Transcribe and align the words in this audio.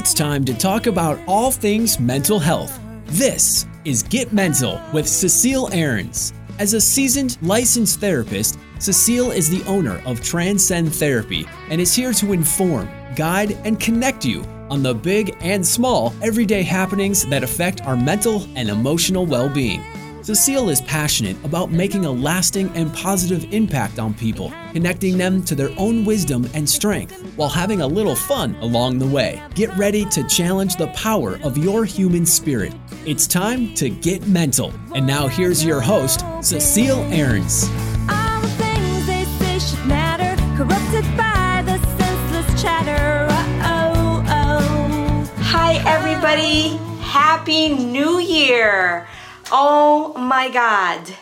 It's 0.00 0.14
time 0.14 0.46
to 0.46 0.54
talk 0.56 0.86
about 0.86 1.20
all 1.26 1.50
things 1.50 2.00
mental 2.00 2.38
health. 2.38 2.80
This 3.04 3.66
is 3.84 4.02
Get 4.02 4.32
Mental 4.32 4.80
with 4.94 5.06
Cecile 5.06 5.68
Ahrens. 5.74 6.32
As 6.58 6.72
a 6.72 6.80
seasoned 6.80 7.36
licensed 7.42 8.00
therapist, 8.00 8.58
Cecile 8.78 9.30
is 9.30 9.50
the 9.50 9.62
owner 9.68 10.00
of 10.06 10.22
Transcend 10.22 10.94
Therapy 10.94 11.46
and 11.68 11.82
is 11.82 11.94
here 11.94 12.14
to 12.14 12.32
inform, 12.32 12.88
guide, 13.14 13.52
and 13.66 13.78
connect 13.78 14.24
you 14.24 14.42
on 14.70 14.82
the 14.82 14.94
big 14.94 15.36
and 15.42 15.66
small 15.66 16.14
everyday 16.22 16.62
happenings 16.62 17.26
that 17.26 17.44
affect 17.44 17.82
our 17.82 17.94
mental 17.94 18.48
and 18.56 18.70
emotional 18.70 19.26
well 19.26 19.50
being. 19.50 19.84
Cecile 20.22 20.68
is 20.68 20.82
passionate 20.82 21.42
about 21.44 21.72
making 21.72 22.04
a 22.04 22.10
lasting 22.10 22.70
and 22.76 22.92
positive 22.94 23.50
impact 23.54 23.98
on 23.98 24.12
people, 24.12 24.52
connecting 24.72 25.16
them 25.16 25.42
to 25.44 25.54
their 25.54 25.70
own 25.78 26.04
wisdom 26.04 26.46
and 26.52 26.68
strength 26.68 27.18
while 27.36 27.48
having 27.48 27.80
a 27.80 27.86
little 27.86 28.14
fun 28.14 28.54
along 28.56 28.98
the 28.98 29.06
way. 29.06 29.42
Get 29.54 29.74
ready 29.78 30.04
to 30.06 30.22
challenge 30.28 30.76
the 30.76 30.88
power 30.88 31.38
of 31.42 31.56
your 31.56 31.86
human 31.86 32.26
spirit. 32.26 32.74
It's 33.06 33.26
time 33.26 33.72
to 33.76 33.88
get 33.88 34.26
mental. 34.28 34.74
And 34.94 35.06
now 35.06 35.26
here's 35.26 35.64
your 35.64 35.80
host, 35.80 36.22
Cecile 36.42 37.02
Ahrens. 37.12 37.64
All 38.10 38.42
the 38.42 38.48
things 38.58 39.06
they 39.06 39.24
say 39.24 39.58
should 39.58 39.86
matter, 39.86 40.36
corrupted 40.58 41.04
by 41.16 41.62
the 41.64 41.78
senseless 41.96 42.62
chatter. 42.62 43.26
Oh, 43.62 44.22
oh. 44.28 45.32
Hi, 45.44 45.82
everybody. 45.88 46.76
Happy 47.00 47.70
New 47.70 48.18
Year. 48.18 49.08
Oh 49.52 50.14
my 50.16 50.48
God. 50.48 51.12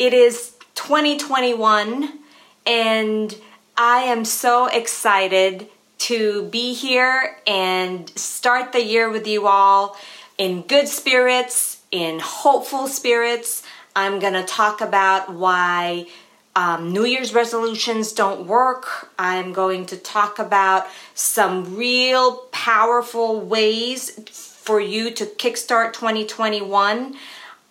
It 0.00 0.12
is 0.12 0.56
2021, 0.74 2.12
and 2.66 3.36
I 3.76 3.98
am 4.00 4.24
so 4.24 4.66
excited 4.66 5.68
to 5.98 6.46
be 6.46 6.74
here 6.74 7.36
and 7.46 8.08
start 8.18 8.72
the 8.72 8.82
year 8.82 9.08
with 9.08 9.28
you 9.28 9.46
all 9.46 9.96
in 10.38 10.62
good 10.62 10.88
spirits, 10.88 11.80
in 11.92 12.18
hopeful 12.18 12.88
spirits. 12.88 13.62
I'm 13.94 14.18
going 14.18 14.34
to 14.34 14.42
talk 14.42 14.80
about 14.80 15.32
why 15.32 16.08
um, 16.56 16.92
New 16.92 17.04
Year's 17.04 17.32
resolutions 17.32 18.12
don't 18.12 18.48
work. 18.48 19.12
I'm 19.20 19.52
going 19.52 19.86
to 19.86 19.96
talk 19.96 20.40
about 20.40 20.88
some 21.14 21.76
real 21.76 22.38
powerful 22.50 23.40
ways 23.40 24.10
for 24.68 24.80
you 24.80 25.12
to 25.12 25.24
kickstart 25.24 25.92
2021 25.92 27.16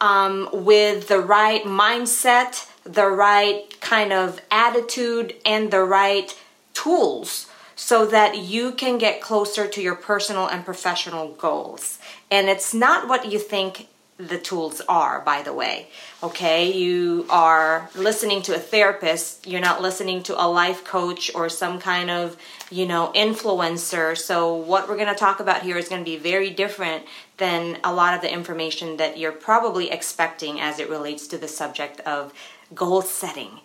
um, 0.01 0.49
with 0.51 1.07
the 1.07 1.19
right 1.19 1.63
mindset, 1.63 2.69
the 2.83 3.07
right 3.07 3.79
kind 3.81 4.13
of 4.13 4.41
attitude, 4.51 5.35
and 5.45 5.71
the 5.71 5.83
right 5.83 6.37
tools 6.73 7.47
so 7.75 8.05
that 8.05 8.37
you 8.37 8.71
can 8.71 8.97
get 8.97 9.21
closer 9.21 9.67
to 9.67 9.81
your 9.81 9.95
personal 9.95 10.47
and 10.47 10.65
professional 10.65 11.29
goals. 11.33 11.99
And 12.31 12.49
it's 12.49 12.73
not 12.73 13.07
what 13.07 13.31
you 13.31 13.39
think 13.39 13.87
the 14.17 14.39
tools 14.39 14.81
are, 14.89 15.21
by 15.21 15.43
the 15.43 15.53
way. 15.53 15.87
Okay, 16.23 16.71
you 16.73 17.27
are 17.29 17.89
listening 17.93 18.41
to 18.43 18.55
a 18.55 18.59
therapist, 18.59 19.45
you're 19.45 19.61
not 19.61 19.81
listening 19.81 20.23
to 20.23 20.43
a 20.43 20.47
life 20.47 20.83
coach 20.83 21.29
or 21.35 21.49
some 21.49 21.79
kind 21.79 22.09
of, 22.09 22.35
you 22.71 22.87
know, 22.87 23.11
influencer. 23.15 24.17
So, 24.17 24.55
what 24.55 24.89
we're 24.89 24.95
going 24.95 25.07
to 25.07 25.15
talk 25.15 25.39
about 25.39 25.61
here 25.61 25.77
is 25.77 25.87
going 25.87 26.03
to 26.03 26.09
be 26.09 26.17
very 26.17 26.49
different 26.49 27.05
than 27.37 27.77
a 27.83 27.93
lot 27.93 28.13
of 28.13 28.21
the 28.21 28.31
information 28.31 28.97
that 28.97 29.17
you're 29.17 29.31
probably 29.31 29.91
expecting 29.91 30.59
as 30.59 30.79
it 30.79 30.89
relates 30.89 31.27
to 31.27 31.37
the 31.37 31.47
subject 31.47 31.99
of 32.01 32.33
goal 32.73 33.01
setting. 33.01 33.61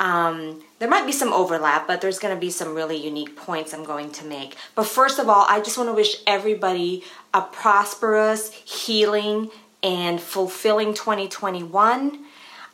Um, 0.00 0.62
there 0.80 0.88
might 0.88 1.06
be 1.06 1.12
some 1.12 1.32
overlap, 1.32 1.86
but 1.86 2.00
there's 2.00 2.18
going 2.18 2.34
to 2.34 2.40
be 2.40 2.50
some 2.50 2.74
really 2.74 2.96
unique 2.96 3.36
points 3.36 3.72
I'm 3.72 3.84
going 3.84 4.10
to 4.12 4.24
make. 4.24 4.56
But 4.74 4.86
first 4.86 5.20
of 5.20 5.28
all, 5.28 5.46
I 5.48 5.60
just 5.60 5.78
want 5.78 5.90
to 5.90 5.94
wish 5.94 6.16
everybody 6.26 7.04
a 7.32 7.42
prosperous, 7.42 8.52
healing, 8.52 9.50
and 9.82 10.20
fulfilling 10.20 10.94
2021. 10.94 12.24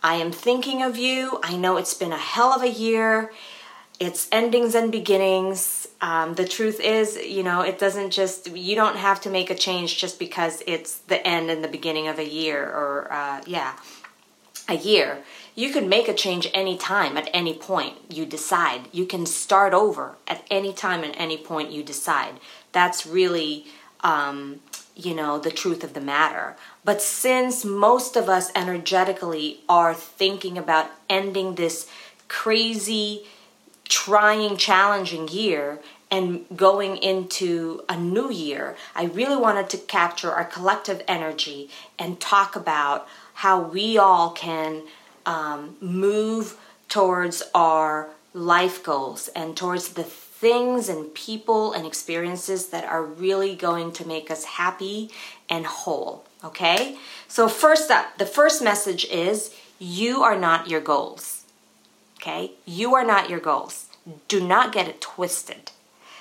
I 0.03 0.15
am 0.15 0.33
thinking 0.33 0.83
of 0.83 0.97
you. 0.97 1.39
I 1.43 1.57
know 1.57 1.77
it's 1.77 1.95
been 1.95 2.13
a 2.13 2.19
hell 2.19 2.53
of 2.53 2.63
a 2.63 2.71
year. 2.71 3.33
It's 4.01 4.29
endings 4.31 4.77
and 4.77 4.93
beginnings. 4.93 5.89
Um, 6.01 6.35
the 6.35 6.47
truth 6.47 6.79
is, 6.81 7.17
you 7.17 7.43
know, 7.43 7.63
it 7.63 7.81
doesn't 7.81 8.11
just, 8.11 8.49
you 8.57 8.77
don't 8.77 8.97
have 8.97 9.21
to 9.23 9.31
make 9.31 9.51
a 9.51 9.57
change 9.57 9.99
just 9.99 10.21
because 10.21 10.63
it's 10.67 10.99
the 10.99 11.27
end 11.27 11.51
and 11.51 11.65
the 11.65 11.69
beginning 11.69 12.07
of 12.07 12.19
a 12.19 12.29
year 12.29 12.63
or, 12.63 13.13
uh, 13.13 13.43
yeah, 13.45 13.75
a 14.69 14.77
year. 14.77 15.19
You 15.57 15.73
can 15.73 15.89
make 15.89 16.07
a 16.07 16.15
change 16.15 16.49
anytime 16.55 17.17
at 17.17 17.29
any 17.35 17.55
point 17.55 17.97
you 18.09 18.25
decide. 18.25 18.83
You 18.93 19.05
can 19.05 19.27
start 19.27 19.75
over 19.75 20.15
at 20.29 20.45
any 20.49 20.73
time 20.73 21.03
and 21.03 21.15
any 21.17 21.37
point 21.37 21.73
you 21.73 21.83
decide. 21.83 22.35
That's 22.71 23.05
really, 23.05 23.67
um, 24.03 24.61
you 24.95 25.15
know, 25.15 25.41
the 25.41 25.51
truth 25.51 25.83
of 25.83 25.95
the 25.95 26.01
matter. 26.01 26.55
But 26.85 27.03
since 27.03 27.65
most 27.65 28.15
of 28.15 28.29
us 28.29 28.53
energetically 28.55 29.61
are 29.69 29.95
thinking 29.95 30.57
about 30.57 30.91
ending 31.09 31.57
this 31.57 31.91
crazy, 32.29 33.25
trying, 33.89 34.57
challenging 34.57 35.29
year 35.29 35.81
and 36.11 36.47
going 36.57 36.97
into 36.97 37.83
a 37.89 37.97
new 37.97 38.31
year, 38.31 38.77
I 38.95 39.05
really 39.05 39.37
wanted 39.37 39.69
to 39.71 39.79
capture 39.79 40.31
our 40.31 40.45
collective 40.45 41.03
energy 41.07 41.71
and 41.99 42.19
talk 42.19 42.57
about 42.57 43.07
how 43.35 43.61
we 43.61 43.99
all 43.99 44.31
can 44.31 44.83
um, 45.27 45.77
move 45.81 46.57
towards 46.89 47.43
our 47.55 48.09
life 48.33 48.83
goals 48.83 49.29
and 49.29 49.57
towards 49.57 49.91
the 49.91 50.05
things 50.05 50.89
and 50.89 51.13
people 51.15 51.73
and 51.73 51.87
experiences 51.87 52.69
that 52.69 52.85
are 52.85 53.03
really 53.03 53.55
going 53.55 53.93
to 53.93 54.07
make 54.07 54.31
us 54.31 54.45
happy 54.45 55.11
and 55.51 55.67
whole. 55.67 56.25
Okay? 56.43 56.97
So, 57.27 57.49
first 57.49 57.91
up, 57.91 58.17
the 58.19 58.27
first 58.27 58.63
message 58.63 59.05
is 59.07 59.55
you 59.79 60.23
are 60.23 60.39
not 60.39 60.69
your 60.69 60.81
goals. 60.81 61.38
Okay? 62.19 62.53
You 62.67 62.95
are 62.95 63.05
not 63.05 63.31
your 63.31 63.41
goals. 63.41 63.87
Do 64.27 64.41
not 64.41 64.73
get 64.73 64.89
it 64.89 65.01
twisted. 65.01 65.71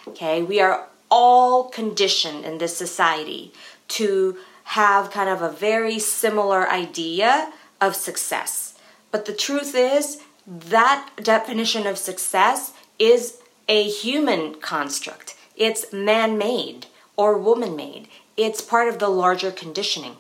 Okay? 0.08 0.44
We 0.44 0.62
are 0.62 0.88
all 1.10 1.66
conditioned 1.66 2.46
in 2.46 2.58
this 2.58 2.78
society 2.78 3.54
to 3.90 4.38
have 4.66 5.12
kind 5.12 5.30
of 5.30 5.42
a 5.42 5.52
very 5.52 5.98
similar 5.98 6.70
idea 6.70 7.52
of 7.82 7.96
success. 7.96 8.78
But 9.12 9.26
the 9.26 9.34
truth 9.34 9.74
is, 9.76 10.22
that 10.46 11.10
definition 11.22 11.88
of 11.88 11.98
success 11.98 12.74
is 13.00 13.40
a 13.68 13.84
human 13.84 14.56
construct. 14.56 15.36
It's 15.56 15.92
man 15.92 16.38
made 16.38 16.88
or 17.16 17.38
woman 17.38 17.76
made. 17.76 18.08
It's 18.36 18.62
part 18.62 18.88
of 18.88 19.00
the 19.00 19.10
larger 19.10 19.52
conditioning 19.52 20.18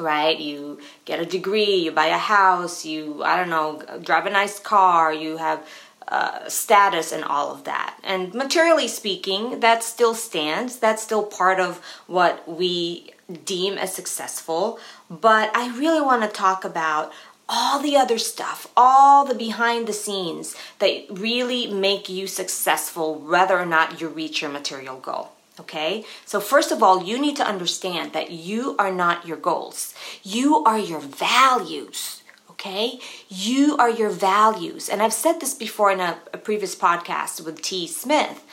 right? 0.00 0.38
You 0.38 0.80
get 1.04 1.20
a 1.20 1.26
degree, 1.26 1.76
you 1.76 1.92
buy 1.92 2.06
a 2.06 2.18
house, 2.18 2.84
you, 2.84 3.22
I 3.22 3.36
don't 3.36 3.50
know, 3.50 3.82
drive 4.02 4.26
a 4.26 4.30
nice 4.30 4.58
car, 4.58 5.12
you 5.12 5.36
have 5.36 5.66
uh, 6.08 6.48
status 6.48 7.12
and 7.12 7.22
all 7.24 7.52
of 7.52 7.64
that. 7.64 7.96
And 8.02 8.34
materially 8.34 8.88
speaking, 8.88 9.60
that 9.60 9.84
still 9.84 10.14
stands. 10.14 10.78
That's 10.78 11.02
still 11.02 11.24
part 11.24 11.60
of 11.60 11.80
what 12.06 12.48
we 12.48 13.12
deem 13.44 13.78
as 13.78 13.94
successful. 13.94 14.78
But 15.08 15.54
I 15.56 15.76
really 15.78 16.00
want 16.00 16.22
to 16.22 16.28
talk 16.28 16.64
about 16.64 17.12
all 17.48 17.80
the 17.80 17.96
other 17.96 18.18
stuff, 18.18 18.66
all 18.76 19.24
the 19.24 19.34
behind 19.34 19.86
the 19.86 19.92
scenes 19.92 20.54
that 20.78 21.06
really 21.10 21.66
make 21.66 22.08
you 22.08 22.26
successful, 22.26 23.16
whether 23.16 23.58
or 23.58 23.66
not 23.66 24.00
you 24.00 24.08
reach 24.08 24.40
your 24.40 24.50
material 24.50 24.98
goal. 24.98 25.32
Okay? 25.60 26.04
So, 26.24 26.40
first 26.40 26.72
of 26.72 26.82
all, 26.82 27.04
you 27.04 27.18
need 27.18 27.36
to 27.36 27.46
understand 27.46 28.12
that 28.12 28.30
you 28.30 28.74
are 28.78 28.90
not 28.90 29.26
your 29.26 29.36
goals, 29.36 29.94
you 30.22 30.64
are 30.64 30.78
your 30.78 31.00
values. 31.00 32.22
Okay? 32.50 33.00
You 33.30 33.76
are 33.78 33.88
your 33.88 34.10
values. 34.10 34.90
And 34.90 35.00
I've 35.00 35.14
said 35.14 35.40
this 35.40 35.54
before 35.54 35.90
in 35.92 36.00
a, 36.00 36.18
a 36.34 36.36
previous 36.36 36.76
podcast 36.76 37.42
with 37.42 37.62
T. 37.62 37.86
Smith. 37.86 38.44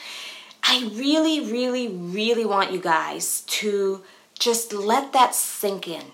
I 0.62 0.90
really, 0.94 1.40
really, 1.40 1.88
really 1.88 2.46
want 2.46 2.72
you 2.72 2.80
guys 2.80 3.42
to 3.58 4.02
just 4.38 4.72
let 4.72 5.12
that 5.12 5.34
sink 5.34 5.86
in. 5.88 6.04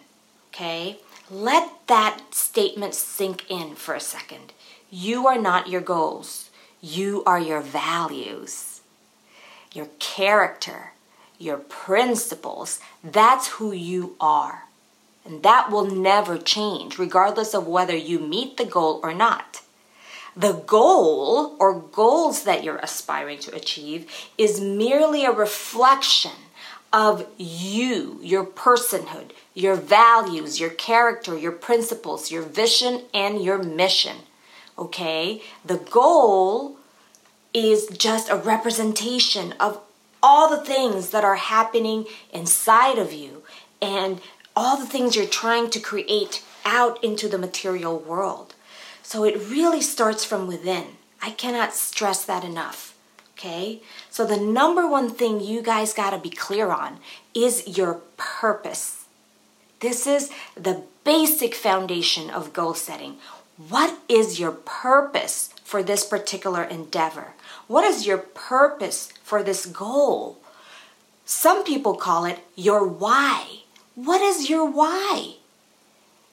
Okay? 0.48 0.98
Let 1.30 1.86
that 1.86 2.34
statement 2.34 2.94
sink 2.94 3.48
in 3.48 3.76
for 3.76 3.94
a 3.94 4.00
second. 4.00 4.52
You 4.90 5.28
are 5.28 5.38
not 5.38 5.68
your 5.68 5.80
goals, 5.80 6.50
you 6.80 7.22
are 7.26 7.38
your 7.38 7.60
values 7.60 8.73
your 9.74 9.88
character, 9.98 10.92
your 11.38 11.58
principles. 11.58 12.80
That's 13.02 13.48
who 13.48 13.72
you 13.72 14.16
are. 14.20 14.64
And 15.24 15.42
that 15.42 15.70
will 15.70 15.86
never 15.86 16.38
change, 16.38 16.98
regardless 16.98 17.54
of 17.54 17.66
whether 17.66 17.96
you 17.96 18.18
meet 18.18 18.56
the 18.56 18.64
goal 18.64 19.00
or 19.02 19.12
not. 19.14 19.62
The 20.36 20.52
goal 20.52 21.56
or 21.58 21.80
goals 21.80 22.44
that 22.44 22.64
you're 22.64 22.78
aspiring 22.78 23.38
to 23.40 23.54
achieve 23.54 24.10
is 24.36 24.60
merely 24.60 25.24
a 25.24 25.32
reflection 25.32 26.32
of 26.92 27.26
you, 27.38 28.18
your 28.22 28.44
personhood, 28.44 29.30
your 29.54 29.76
values, 29.76 30.60
your 30.60 30.70
character, 30.70 31.36
your 31.36 31.52
principles, 31.52 32.30
your 32.30 32.42
vision, 32.42 33.02
and 33.12 33.42
your 33.42 33.58
mission. 33.58 34.16
Okay? 34.78 35.42
The 35.64 35.78
goal 35.78 36.76
is 37.54 37.86
just 37.96 38.28
a 38.28 38.36
representation 38.36 39.52
of 39.60 39.80
all 40.22 40.50
the 40.50 40.64
things 40.64 41.10
that 41.10 41.24
are 41.24 41.36
happening 41.36 42.06
inside 42.32 42.98
of 42.98 43.12
you 43.12 43.42
and 43.80 44.20
all 44.56 44.76
the 44.76 44.86
things 44.86 45.14
you're 45.14 45.26
trying 45.26 45.70
to 45.70 45.80
create 45.80 46.42
out 46.64 47.02
into 47.02 47.28
the 47.28 47.38
material 47.38 47.98
world. 47.98 48.54
So 49.02 49.24
it 49.24 49.48
really 49.48 49.80
starts 49.80 50.24
from 50.24 50.46
within. 50.46 50.96
I 51.22 51.30
cannot 51.30 51.74
stress 51.74 52.24
that 52.24 52.44
enough. 52.44 52.94
Okay? 53.34 53.80
So 54.10 54.24
the 54.24 54.38
number 54.38 54.88
one 54.88 55.10
thing 55.10 55.40
you 55.40 55.62
guys 55.62 55.92
got 55.92 56.10
to 56.10 56.18
be 56.18 56.30
clear 56.30 56.70
on 56.70 56.98
is 57.34 57.78
your 57.78 58.00
purpose. 58.16 59.04
This 59.80 60.06
is 60.06 60.30
the 60.54 60.82
basic 61.04 61.54
foundation 61.54 62.30
of 62.30 62.52
goal 62.52 62.74
setting. 62.74 63.16
What 63.68 63.98
is 64.08 64.40
your 64.40 64.52
purpose 64.52 65.50
for 65.62 65.82
this 65.82 66.04
particular 66.04 66.62
endeavor? 66.64 67.34
What 67.66 67.84
is 67.84 68.06
your 68.06 68.18
purpose 68.18 69.12
for 69.22 69.42
this 69.42 69.66
goal? 69.66 70.38
Some 71.24 71.64
people 71.64 71.94
call 71.94 72.24
it 72.24 72.40
your 72.54 72.86
why. 72.86 73.60
What 73.94 74.20
is 74.20 74.50
your 74.50 74.68
why? 74.68 75.36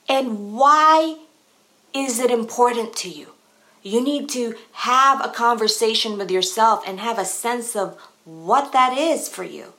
And 0.10 0.54
why 0.54 1.18
is 1.94 2.20
it 2.20 2.32
important 2.32 2.96
to 2.98 3.10
you? 3.10 3.28
You 3.84 4.04
need 4.04 4.30
to 4.30 4.56
have 4.74 5.24
a 5.24 5.30
conversation 5.30 6.18
with 6.18 6.30
yourself 6.30 6.84
and 6.86 7.00
have 7.00 7.18
a 7.18 7.26
sense 7.26 7.76
of 7.76 7.98
what 8.26 8.74
that 8.74 8.98
is 8.98 9.28
for 9.28 9.44
you. 9.44 9.74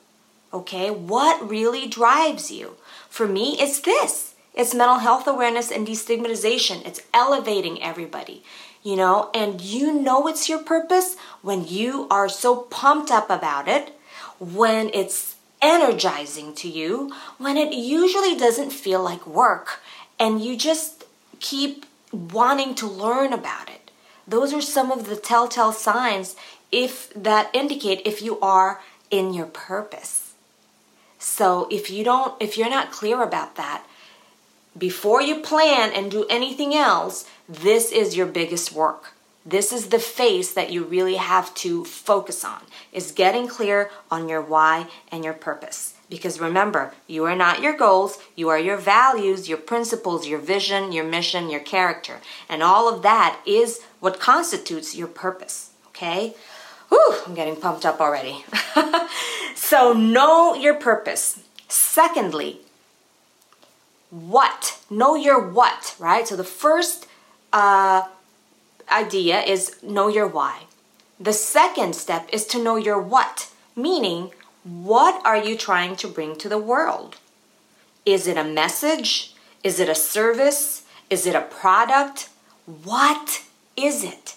Okay? 0.51 0.89
What 0.89 1.47
really 1.47 1.87
drives 1.87 2.51
you? 2.51 2.75
For 3.09 3.27
me, 3.27 3.55
it's 3.59 3.79
this 3.79 4.33
it's 4.53 4.75
mental 4.75 4.99
health 4.99 5.27
awareness 5.27 5.71
and 5.71 5.87
destigmatization. 5.87 6.85
It's 6.85 7.01
elevating 7.13 7.81
everybody, 7.81 8.43
you 8.83 8.95
know, 8.95 9.31
and 9.33 9.61
you 9.61 9.93
know 9.93 10.27
it's 10.27 10.49
your 10.49 10.59
purpose 10.59 11.15
when 11.41 11.65
you 11.67 12.07
are 12.11 12.29
so 12.29 12.55
pumped 12.63 13.11
up 13.11 13.29
about 13.29 13.67
it, 13.67 13.97
when 14.39 14.89
it's 14.93 15.35
energizing 15.61 16.53
to 16.53 16.67
you, 16.67 17.13
when 17.37 17.55
it 17.55 17.73
usually 17.73 18.35
doesn't 18.35 18.71
feel 18.71 19.01
like 19.01 19.25
work 19.25 19.79
and 20.19 20.43
you 20.43 20.57
just 20.57 21.05
keep 21.39 21.85
wanting 22.11 22.75
to 22.75 22.87
learn 22.87 23.33
about 23.33 23.69
it. 23.69 23.91
Those 24.27 24.53
are 24.53 24.61
some 24.61 24.91
of 24.91 25.07
the 25.07 25.15
telltale 25.15 25.71
signs 25.71 26.35
if 26.71 27.13
that 27.13 27.49
indicate 27.53 28.01
if 28.05 28.21
you 28.21 28.39
are 28.39 28.81
in 29.09 29.33
your 29.33 29.45
purpose. 29.45 30.33
So 31.19 31.67
if 31.71 31.89
you 31.89 32.03
don't 32.03 32.39
if 32.41 32.57
you're 32.57 32.69
not 32.69 32.91
clear 32.91 33.21
about 33.21 33.55
that, 33.55 33.85
before 34.77 35.21
you 35.21 35.39
plan 35.39 35.91
and 35.93 36.09
do 36.09 36.25
anything 36.29 36.73
else, 36.73 37.29
this 37.47 37.91
is 37.91 38.15
your 38.15 38.25
biggest 38.25 38.71
work. 38.71 39.13
This 39.45 39.73
is 39.73 39.89
the 39.89 39.99
face 39.99 40.53
that 40.53 40.71
you 40.71 40.83
really 40.83 41.15
have 41.15 41.53
to 41.55 41.83
focus 41.83 42.45
on 42.45 42.61
is 42.93 43.11
getting 43.11 43.47
clear 43.47 43.91
on 44.09 44.29
your 44.29 44.41
why 44.41 44.87
and 45.11 45.23
your 45.23 45.33
purpose. 45.33 45.95
Because 46.09 46.39
remember, 46.39 46.93
you 47.07 47.25
are 47.25 47.35
not 47.35 47.61
your 47.61 47.75
goals, 47.75 48.19
you 48.35 48.47
are 48.49 48.59
your 48.59 48.77
values, 48.77 49.49
your 49.49 49.57
principles, 49.57 50.27
your 50.27 50.39
vision, 50.39 50.91
your 50.91 51.03
mission, 51.03 51.49
your 51.49 51.59
character. 51.59 52.21
And 52.47 52.63
all 52.63 52.93
of 52.93 53.01
that 53.01 53.39
is 53.45 53.81
what 53.99 54.19
constitutes 54.19 54.95
your 54.95 55.07
purpose. 55.07 55.71
Okay? 55.87 56.35
Whew, 56.89 57.15
I'm 57.25 57.33
getting 57.33 57.55
pumped 57.55 57.85
up 57.85 57.99
already. 57.99 58.45
so 59.55 59.91
know 59.91 60.53
your 60.53 60.75
purpose. 60.75 61.41
Secondly, 61.67 62.61
what? 64.13 64.79
Know 64.91 65.15
your 65.15 65.39
what, 65.39 65.95
right? 65.97 66.27
So 66.27 66.35
the 66.35 66.43
first 66.43 67.07
uh, 67.51 68.03
idea 68.91 69.41
is 69.41 69.81
know 69.81 70.07
your 70.07 70.27
why. 70.27 70.63
The 71.19 71.33
second 71.33 71.95
step 71.95 72.29
is 72.31 72.45
to 72.47 72.63
know 72.63 72.75
your 72.75 73.01
what, 73.01 73.49
meaning 73.75 74.31
what 74.63 75.25
are 75.25 75.37
you 75.37 75.57
trying 75.57 75.95
to 75.97 76.07
bring 76.07 76.35
to 76.37 76.47
the 76.47 76.59
world? 76.59 77.17
Is 78.05 78.27
it 78.27 78.37
a 78.37 78.43
message? 78.43 79.33
Is 79.63 79.79
it 79.79 79.89
a 79.89 79.95
service? 79.95 80.83
Is 81.09 81.25
it 81.25 81.35
a 81.35 81.41
product? 81.41 82.29
What 82.65 83.43
is 83.75 84.03
it? 84.03 84.35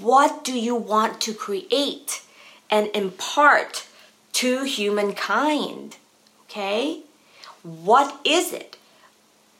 What 0.00 0.44
do 0.44 0.56
you 0.58 0.76
want 0.76 1.20
to 1.22 1.34
create 1.34 2.22
and 2.70 2.88
impart 2.94 3.86
to 4.34 4.64
humankind? 4.64 5.96
Okay? 6.44 7.00
What 7.62 8.20
is 8.24 8.52
it? 8.52 8.76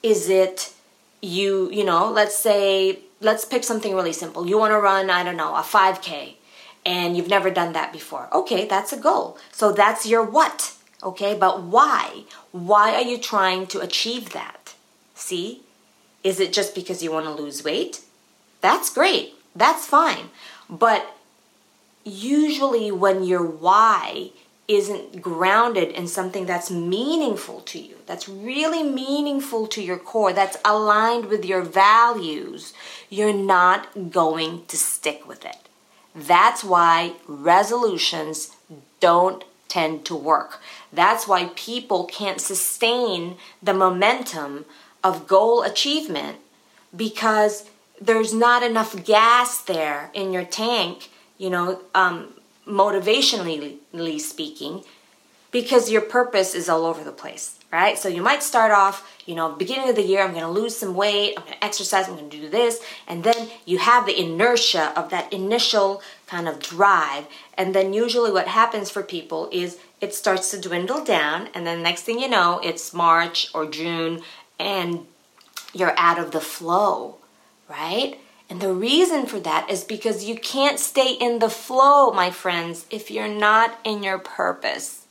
Is 0.02 0.28
it 0.28 0.72
you, 1.20 1.70
you 1.70 1.84
know, 1.84 2.10
let's 2.10 2.36
say, 2.36 2.98
let's 3.20 3.44
pick 3.44 3.64
something 3.64 3.94
really 3.94 4.12
simple. 4.12 4.46
You 4.46 4.58
want 4.58 4.72
to 4.72 4.80
run, 4.80 5.08
I 5.08 5.22
don't 5.22 5.36
know, 5.36 5.54
a 5.54 5.60
5K 5.62 6.34
and 6.84 7.16
you've 7.16 7.28
never 7.28 7.50
done 7.50 7.72
that 7.72 7.92
before. 7.92 8.28
Okay, 8.32 8.66
that's 8.66 8.92
a 8.92 8.98
goal. 8.98 9.38
So 9.52 9.72
that's 9.72 10.04
your 10.04 10.24
what. 10.24 10.74
Okay, 11.02 11.34
but 11.34 11.62
why? 11.62 12.24
Why 12.50 12.94
are 12.94 13.02
you 13.02 13.18
trying 13.18 13.66
to 13.68 13.80
achieve 13.80 14.30
that? 14.30 14.74
See? 15.14 15.62
Is 16.24 16.38
it 16.38 16.52
just 16.52 16.74
because 16.74 17.02
you 17.02 17.12
want 17.12 17.26
to 17.26 17.32
lose 17.32 17.64
weight? 17.64 18.00
That's 18.60 18.92
great. 18.92 19.34
That's 19.54 19.86
fine. 19.86 20.30
But 20.70 21.16
usually, 22.04 22.92
when 22.92 23.24
your 23.24 23.44
why 23.44 24.30
isn't 24.68 25.20
grounded 25.20 25.90
in 25.90 26.06
something 26.06 26.46
that's 26.46 26.70
meaningful 26.70 27.60
to 27.60 27.78
you, 27.78 27.96
that's 28.06 28.28
really 28.28 28.82
meaningful 28.82 29.66
to 29.66 29.82
your 29.82 29.98
core, 29.98 30.32
that's 30.32 30.56
aligned 30.64 31.26
with 31.26 31.44
your 31.44 31.62
values, 31.62 32.72
you're 33.10 33.32
not 33.32 34.10
going 34.10 34.64
to 34.66 34.76
stick 34.76 35.26
with 35.28 35.44
it. 35.44 35.68
That's 36.14 36.62
why 36.62 37.14
resolutions 37.26 38.56
don't 39.00 39.44
tend 39.68 40.04
to 40.04 40.14
work. 40.14 40.60
That's 40.92 41.26
why 41.26 41.50
people 41.56 42.04
can't 42.04 42.40
sustain 42.40 43.36
the 43.62 43.74
momentum 43.74 44.66
of 45.02 45.26
goal 45.26 45.62
achievement 45.62 46.38
because 46.94 47.70
there's 48.00 48.34
not 48.34 48.62
enough 48.62 49.04
gas 49.04 49.62
there 49.62 50.10
in 50.12 50.32
your 50.32 50.44
tank, 50.44 51.10
you 51.38 51.48
know, 51.48 51.80
um, 51.94 52.34
motivationally 52.66 54.20
speaking, 54.20 54.84
because 55.50 55.90
your 55.90 56.02
purpose 56.02 56.54
is 56.54 56.68
all 56.68 56.86
over 56.86 57.02
the 57.04 57.12
place 57.12 57.58
right? 57.72 57.98
So 57.98 58.08
you 58.08 58.22
might 58.22 58.42
start 58.42 58.70
off, 58.70 59.18
you 59.24 59.34
know, 59.34 59.52
beginning 59.52 59.88
of 59.88 59.96
the 59.96 60.02
year, 60.02 60.22
I'm 60.22 60.32
going 60.32 60.42
to 60.42 60.50
lose 60.50 60.76
some 60.76 60.94
weight, 60.94 61.34
I'm 61.36 61.44
going 61.44 61.54
to 61.54 61.64
exercise, 61.64 62.06
I'm 62.06 62.16
going 62.16 62.28
to 62.28 62.36
do 62.36 62.48
this, 62.48 62.80
and 63.08 63.24
then 63.24 63.48
you 63.64 63.78
have 63.78 64.04
the 64.04 64.18
inertia 64.20 64.92
of 64.94 65.08
that 65.08 65.32
initial 65.32 66.02
kind 66.26 66.46
of 66.46 66.60
drive, 66.60 67.26
and 67.56 67.74
then 67.74 67.94
usually 67.94 68.30
what 68.30 68.46
happens 68.46 68.90
for 68.90 69.02
people 69.02 69.48
is 69.50 69.78
it 70.02 70.14
starts 70.14 70.50
to 70.50 70.60
dwindle 70.60 71.02
down, 71.02 71.48
and 71.54 71.66
then 71.66 71.82
next 71.82 72.02
thing 72.02 72.20
you 72.20 72.28
know, 72.28 72.60
it's 72.62 72.92
March 72.92 73.48
or 73.54 73.64
June, 73.64 74.20
and 74.58 75.06
you're 75.72 75.98
out 75.98 76.18
of 76.18 76.32
the 76.32 76.40
flow, 76.40 77.16
right? 77.70 78.18
And 78.52 78.60
the 78.60 78.74
reason 78.74 79.24
for 79.24 79.40
that 79.40 79.70
is 79.70 79.82
because 79.82 80.26
you 80.26 80.36
can't 80.36 80.78
stay 80.78 81.14
in 81.14 81.38
the 81.38 81.48
flow, 81.48 82.12
my 82.12 82.30
friends, 82.30 82.84
if 82.90 83.10
you're 83.10 83.26
not 83.26 83.78
in 83.82 84.02
your 84.02 84.18
purpose. 84.18 85.06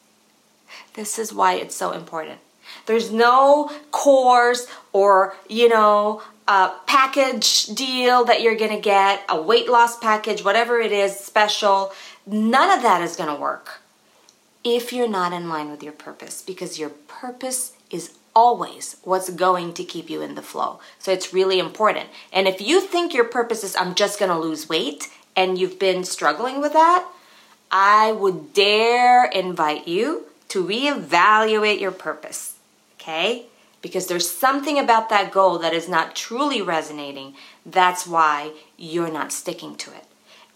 This 0.93 1.17
is 1.17 1.33
why 1.33 1.55
it's 1.55 1.73
so 1.73 1.91
important. 1.91 2.37
There's 2.85 3.11
no 3.11 3.71
course 3.89 4.67
or, 4.93 5.35
you 5.49 5.69
know, 5.69 6.21
a 6.47 6.69
package 6.85 7.65
deal 7.65 8.25
that 8.25 8.43
you're 8.43 8.55
going 8.55 8.75
to 8.75 8.79
get, 8.79 9.23
a 9.27 9.41
weight 9.41 9.67
loss 9.67 9.97
package, 9.97 10.45
whatever 10.45 10.79
it 10.79 10.91
is, 10.91 11.19
special. 11.19 11.93
None 12.27 12.77
of 12.77 12.83
that 12.83 13.01
is 13.01 13.15
going 13.15 13.35
to 13.35 13.41
work 13.41 13.81
if 14.63 14.93
you're 14.93 15.09
not 15.09 15.33
in 15.33 15.49
line 15.49 15.71
with 15.71 15.81
your 15.81 15.93
purpose 15.93 16.43
because 16.43 16.77
your 16.77 16.91
purpose 17.07 17.73
is 17.89 18.19
always 18.35 18.97
what's 19.03 19.29
going 19.29 19.73
to 19.73 19.83
keep 19.83 20.09
you 20.09 20.21
in 20.21 20.35
the 20.35 20.41
flow. 20.41 20.79
So 20.99 21.11
it's 21.11 21.33
really 21.33 21.59
important. 21.59 22.09
And 22.31 22.47
if 22.47 22.61
you 22.61 22.81
think 22.81 23.13
your 23.13 23.25
purpose 23.25 23.63
is 23.63 23.75
I'm 23.75 23.95
just 23.95 24.19
going 24.19 24.31
to 24.31 24.37
lose 24.37 24.69
weight 24.69 25.09
and 25.35 25.57
you've 25.57 25.79
been 25.79 26.03
struggling 26.03 26.61
with 26.61 26.73
that, 26.73 27.05
I 27.71 28.11
would 28.11 28.53
dare 28.53 29.25
invite 29.25 29.87
you 29.87 30.25
to 30.49 30.63
reevaluate 30.63 31.79
your 31.79 31.91
purpose 31.91 32.51
okay? 33.01 33.45
Because 33.81 34.07
there's 34.07 34.29
something 34.29 34.77
about 34.77 35.09
that 35.09 35.31
goal 35.31 35.57
that 35.59 35.73
is 35.73 35.89
not 35.89 36.15
truly 36.15 36.61
resonating. 36.61 37.33
That's 37.65 38.05
why 38.05 38.51
you're 38.77 39.11
not 39.11 39.33
sticking 39.33 39.75
to 39.77 39.91
it. 39.91 40.05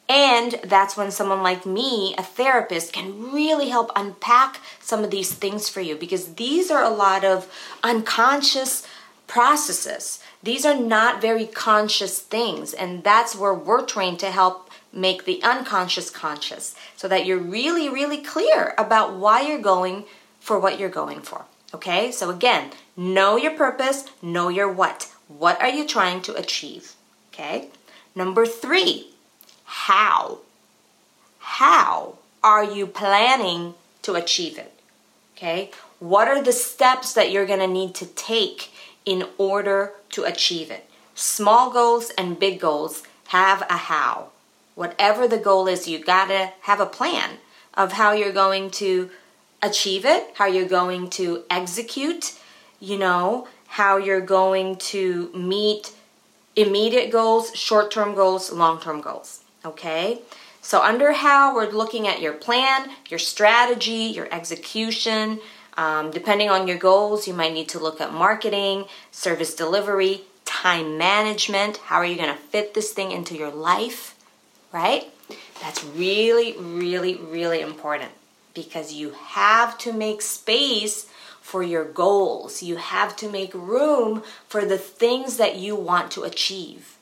And 0.07 0.59
that's 0.63 0.95
when 0.95 1.09
someone 1.09 1.41
like 1.41 1.65
me, 1.65 2.13
a 2.17 2.23
therapist, 2.23 2.93
can 2.93 3.31
really 3.33 3.69
help 3.69 3.91
unpack 3.95 4.61
some 4.79 5.03
of 5.03 5.09
these 5.09 5.33
things 5.33 5.67
for 5.67 5.81
you 5.81 5.95
because 5.95 6.35
these 6.35 6.69
are 6.69 6.83
a 6.83 6.89
lot 6.89 7.25
of 7.25 7.51
unconscious 7.83 8.87
processes. 9.27 10.21
These 10.43 10.65
are 10.65 10.77
not 10.79 11.21
very 11.21 11.47
conscious 11.47 12.19
things, 12.19 12.73
and 12.73 13.03
that's 13.03 13.35
where 13.35 13.53
we're 13.53 13.83
trained 13.83 14.19
to 14.19 14.29
help 14.29 14.69
make 14.93 15.25
the 15.25 15.41
unconscious 15.43 16.11
conscious 16.11 16.75
so 16.95 17.07
that 17.07 17.25
you're 17.25 17.39
really, 17.39 17.89
really 17.89 18.19
clear 18.19 18.75
about 18.77 19.15
why 19.15 19.41
you're 19.41 19.59
going 19.59 20.05
for 20.39 20.59
what 20.59 20.79
you're 20.79 20.89
going 20.89 21.21
for. 21.21 21.45
Okay, 21.73 22.11
so 22.11 22.29
again, 22.29 22.71
know 22.95 23.35
your 23.35 23.51
purpose, 23.57 24.05
know 24.21 24.49
your 24.49 24.71
what. 24.71 25.11
What 25.27 25.59
are 25.59 25.69
you 25.69 25.87
trying 25.87 26.21
to 26.21 26.35
achieve? 26.35 26.93
Okay, 27.33 27.69
number 28.13 28.45
three, 28.45 29.14
how? 29.65 30.39
How 31.39 32.17
are 32.43 32.63
you 32.63 32.87
planning 32.87 33.73
to 34.03 34.13
achieve 34.13 34.57
it? 34.57 34.71
Okay? 35.35 35.71
What 35.99 36.27
are 36.27 36.41
the 36.41 36.53
steps 36.53 37.13
that 37.13 37.31
you're 37.31 37.45
going 37.45 37.59
to 37.59 37.67
need 37.67 37.95
to 37.95 38.05
take 38.05 38.71
in 39.05 39.25
order 39.37 39.93
to 40.11 40.23
achieve 40.23 40.71
it? 40.71 40.89
Small 41.13 41.71
goals 41.71 42.11
and 42.17 42.39
big 42.39 42.59
goals 42.59 43.03
have 43.27 43.61
a 43.69 43.77
how. 43.77 44.29
Whatever 44.75 45.27
the 45.27 45.37
goal 45.37 45.67
is, 45.67 45.87
you 45.87 45.99
got 45.99 46.27
to 46.27 46.51
have 46.61 46.79
a 46.79 46.85
plan 46.85 47.37
of 47.73 47.93
how 47.93 48.11
you're 48.11 48.31
going 48.31 48.69
to 48.71 49.09
achieve 49.61 50.05
it, 50.05 50.31
how 50.35 50.45
you're 50.45 50.67
going 50.67 51.09
to 51.11 51.43
execute, 51.49 52.37
you 52.79 52.97
know, 52.97 53.47
how 53.67 53.97
you're 53.97 54.21
going 54.21 54.75
to 54.77 55.31
meet 55.33 55.93
immediate 56.55 57.11
goals, 57.11 57.55
short 57.55 57.91
term 57.91 58.13
goals, 58.15 58.51
long 58.51 58.79
term 58.79 59.01
goals. 59.01 59.44
Okay? 59.65 60.21
So, 60.61 60.81
under 60.81 61.11
how, 61.11 61.53
we're 61.53 61.69
looking 61.69 62.07
at 62.07 62.21
your 62.21 62.33
plan, 62.33 62.89
your 63.09 63.19
strategy, 63.19 64.11
your 64.15 64.27
execution. 64.33 65.39
Um, 65.77 66.11
depending 66.11 66.49
on 66.49 66.67
your 66.67 66.77
goals, 66.77 67.27
you 67.27 67.33
might 67.33 67.53
need 67.53 67.69
to 67.69 67.79
look 67.79 67.99
at 67.99 68.13
marketing, 68.13 68.85
service 69.11 69.53
delivery, 69.53 70.21
time 70.45 70.97
management. 70.97 71.77
How 71.77 71.97
are 71.97 72.05
you 72.05 72.15
going 72.15 72.33
to 72.33 72.41
fit 72.41 72.73
this 72.73 72.93
thing 72.93 73.11
into 73.11 73.35
your 73.35 73.51
life? 73.51 74.15
Right? 74.71 75.11
That's 75.61 75.83
really, 75.83 76.55
really, 76.57 77.15
really 77.15 77.61
important 77.61 78.11
because 78.53 78.93
you 78.93 79.11
have 79.11 79.77
to 79.79 79.93
make 79.93 80.21
space 80.21 81.07
for 81.41 81.61
your 81.61 81.85
goals. 81.85 82.63
You 82.63 82.77
have 82.77 83.15
to 83.17 83.29
make 83.29 83.53
room 83.53 84.23
for 84.47 84.65
the 84.65 84.79
things 84.79 85.37
that 85.37 85.57
you 85.57 85.75
want 85.75 86.09
to 86.11 86.23
achieve. 86.23 86.94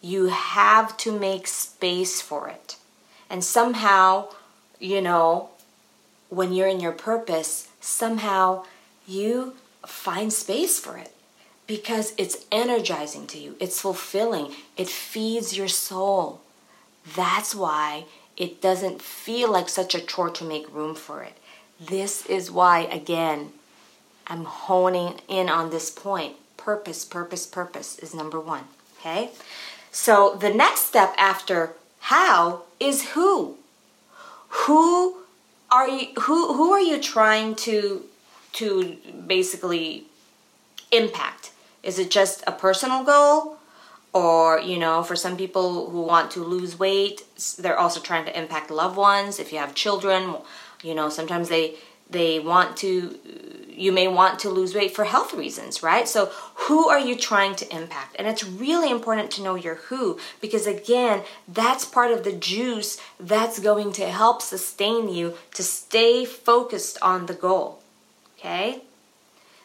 You 0.00 0.26
have 0.26 0.96
to 0.98 1.18
make 1.18 1.46
space 1.46 2.20
for 2.20 2.48
it. 2.48 2.76
And 3.28 3.44
somehow, 3.44 4.28
you 4.78 5.00
know, 5.00 5.50
when 6.28 6.52
you're 6.52 6.68
in 6.68 6.80
your 6.80 6.92
purpose, 6.92 7.68
somehow 7.80 8.64
you 9.06 9.54
find 9.86 10.32
space 10.32 10.78
for 10.78 10.96
it 10.96 11.12
because 11.66 12.14
it's 12.16 12.46
energizing 12.50 13.26
to 13.28 13.38
you, 13.38 13.56
it's 13.60 13.80
fulfilling, 13.80 14.54
it 14.76 14.88
feeds 14.88 15.56
your 15.56 15.68
soul. 15.68 16.40
That's 17.14 17.54
why 17.54 18.04
it 18.36 18.62
doesn't 18.62 19.02
feel 19.02 19.50
like 19.50 19.68
such 19.68 19.94
a 19.94 20.00
chore 20.00 20.30
to 20.30 20.44
make 20.44 20.74
room 20.74 20.94
for 20.94 21.22
it. 21.22 21.36
This 21.80 22.24
is 22.26 22.50
why, 22.50 22.80
again, 22.80 23.52
I'm 24.26 24.44
honing 24.44 25.20
in 25.28 25.48
on 25.48 25.70
this 25.70 25.90
point. 25.90 26.36
Purpose, 26.56 27.04
purpose, 27.04 27.46
purpose 27.46 27.98
is 27.98 28.14
number 28.14 28.40
one. 28.40 28.64
Okay? 29.00 29.30
So 29.90 30.36
the 30.38 30.52
next 30.52 30.86
step 30.86 31.14
after 31.16 31.74
how 32.00 32.62
is 32.80 33.10
who. 33.10 33.56
Who 34.48 35.18
are 35.70 35.88
you 35.88 36.08
who 36.20 36.54
who 36.54 36.72
are 36.72 36.80
you 36.80 37.00
trying 37.00 37.54
to 37.56 38.04
to 38.54 38.96
basically 39.26 40.04
impact? 40.90 41.52
Is 41.82 41.98
it 41.98 42.10
just 42.10 42.42
a 42.46 42.52
personal 42.52 43.04
goal? 43.04 43.56
Or, 44.14 44.58
you 44.58 44.78
know, 44.78 45.02
for 45.02 45.14
some 45.14 45.36
people 45.36 45.90
who 45.90 46.00
want 46.00 46.30
to 46.32 46.42
lose 46.42 46.78
weight, 46.78 47.24
they're 47.58 47.78
also 47.78 48.00
trying 48.00 48.24
to 48.24 48.36
impact 48.36 48.70
loved 48.70 48.96
ones. 48.96 49.38
If 49.38 49.52
you 49.52 49.58
have 49.58 49.74
children, 49.74 50.36
you 50.82 50.94
know, 50.94 51.08
sometimes 51.10 51.50
they 51.50 51.74
they 52.10 52.40
want 52.40 52.76
to 52.78 53.18
you 53.78 53.92
may 53.92 54.08
want 54.08 54.38
to 54.40 54.50
lose 54.50 54.74
weight 54.74 54.94
for 54.94 55.04
health 55.04 55.32
reasons, 55.32 55.82
right? 55.82 56.08
So, 56.08 56.26
who 56.66 56.88
are 56.88 56.98
you 56.98 57.16
trying 57.16 57.54
to 57.56 57.74
impact? 57.74 58.16
And 58.18 58.26
it's 58.26 58.44
really 58.44 58.90
important 58.90 59.30
to 59.32 59.42
know 59.42 59.54
your 59.54 59.76
who 59.76 60.18
because, 60.40 60.66
again, 60.66 61.22
that's 61.46 61.84
part 61.84 62.10
of 62.10 62.24
the 62.24 62.32
juice 62.32 62.98
that's 63.18 63.58
going 63.58 63.92
to 63.92 64.10
help 64.10 64.42
sustain 64.42 65.08
you 65.08 65.34
to 65.54 65.62
stay 65.62 66.24
focused 66.24 66.98
on 67.00 67.26
the 67.26 67.34
goal. 67.34 67.80
Okay? 68.38 68.82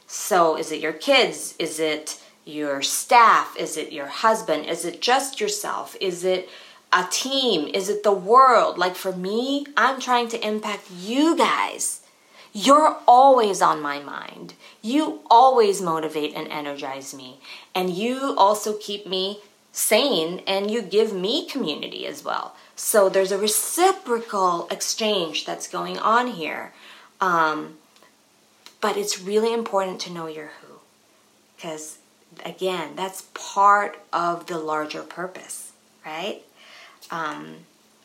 So, 0.08 0.58
is 0.58 0.72
it 0.72 0.79
your 0.82 0.93
kids? 0.93 1.55
Is 1.60 1.79
it 1.79 2.22
your 2.46 2.82
staff? 2.82 3.55
Is 3.58 3.77
it 3.77 3.91
your 3.91 4.08
husband? 4.08 4.65
Is 4.65 4.86
it 4.86 5.01
just 5.01 5.39
yourself? 5.41 5.96
Is 6.00 6.24
it 6.24 6.50
a 6.91 7.08
team? 7.10 7.70
Is 7.74 7.89
it 7.89 8.03
the 8.03 8.13
world? 8.13 8.77
Like 8.77 8.96
for 8.96 9.12
me, 9.12 9.65
I'm 9.75 10.00
trying 10.00 10.27
to 10.29 10.48
impact 10.48 10.91
you 10.91 11.36
guys 11.36 12.02
you're 12.53 12.98
always 13.07 13.62
on 13.62 13.81
my 13.81 14.00
mind. 14.00 14.53
You 14.81 15.22
always 15.29 15.81
motivate 15.81 16.36
and 16.36 16.48
energize 16.48 17.13
me. 17.13 17.39
And 17.74 17.89
you 17.89 18.36
also 18.38 18.77
keep 18.77 19.07
me 19.07 19.39
sane 19.72 20.43
and 20.45 20.69
you 20.69 20.83
give 20.83 21.13
me 21.13 21.48
community 21.48 22.05
as 22.05 22.24
well. 22.24 22.55
So 22.75 23.10
there's 23.10 23.31
a 23.31 23.38
reciprocal 23.38 24.67
exchange 24.69 25.45
that's 25.45 25.67
going 25.67 25.98
on 25.98 26.27
here. 26.27 26.74
Um, 27.19 27.77
but 28.81 28.98
it's 28.98 29.19
really 29.19 29.53
important 29.53 30.00
to 30.01 30.12
know 30.12 30.27
your 30.27 30.51
who. 30.62 30.75
Because, 31.55 31.98
again, 32.45 32.91
that's 32.95 33.29
part 33.33 33.98
of 34.12 34.45
the 34.45 34.60
larger 34.60 35.01
purpose, 35.01 35.72
right? 36.05 36.43
Um, 37.10 37.55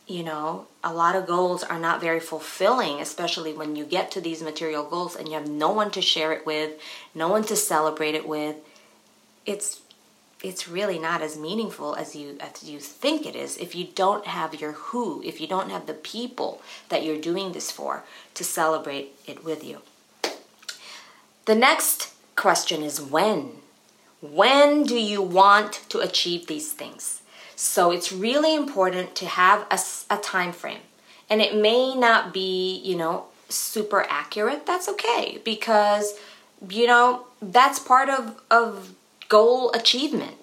you 0.07 0.23
know, 0.23 0.69
a 0.89 0.95
lot 0.95 1.15
of 1.15 1.27
goals 1.27 1.63
are 1.63 1.79
not 1.79 2.01
very 2.01 2.19
fulfilling, 2.19 2.99
especially 2.99 3.53
when 3.53 3.77
you 3.77 3.85
get 3.85 4.11
to 4.13 4.23
these 4.23 4.43
material 4.43 4.85
goals 4.85 5.15
and 5.15 5.29
you 5.29 5.35
have 5.35 5.47
no 5.47 5.71
one 5.71 5.91
to 5.91 6.01
share 6.01 6.33
it 6.33 6.47
with, 6.47 6.81
no 7.15 7.29
one 7.29 7.45
to 7.45 7.57
celebrate 7.57 8.15
it 8.15 8.27
with. 8.27 8.57
It's 9.45 9.83
it's 10.43 10.69
really 10.69 11.01
not 11.01 11.21
as 11.21 11.37
meaningful 11.37 11.95
as 11.97 12.17
you 12.17 12.39
as 12.41 12.65
you 12.65 12.81
think 12.81 13.27
it 13.27 13.37
is 13.37 13.59
if 13.59 13.75
you 13.75 13.87
don't 13.95 14.27
have 14.27 14.59
your 14.61 14.73
who, 14.73 15.23
if 15.25 15.43
you 15.43 15.47
don't 15.47 15.71
have 15.71 15.87
the 15.87 15.95
people 15.95 16.63
that 16.89 17.05
you're 17.05 17.21
doing 17.21 17.53
this 17.53 17.71
for 17.71 18.05
to 18.33 18.43
celebrate 18.43 19.11
it 19.27 19.45
with 19.45 19.63
you. 19.63 19.83
The 21.45 21.55
next 21.55 22.15
question 22.35 22.83
is 22.83 23.01
when. 23.01 23.61
When 24.21 24.85
do 24.85 24.99
you 24.99 25.21
want 25.21 25.85
to 25.91 26.01
achieve 26.01 26.47
these 26.47 26.73
things? 26.73 27.18
So 27.61 27.91
it's 27.91 28.13
really 28.13 28.55
important 28.55 29.17
to 29.17 29.27
have 29.27 29.67
a, 29.69 29.81
a 30.15 30.17
time 30.19 30.53
frame. 30.53 30.79
And 31.29 31.43
it 31.43 31.57
may 31.57 31.93
not 31.93 32.33
be, 32.33 32.81
you 32.85 32.95
know, 32.95 33.25
super 33.49 34.07
accurate. 34.09 34.65
That's 34.65 34.89
okay 34.91 35.41
because, 35.45 36.15
you 36.71 36.87
know, 36.87 37.27
that's 37.43 37.81
part 37.81 38.11
of, 38.11 38.41
of 38.49 38.95
goal 39.29 39.73
achievement. 39.73 40.37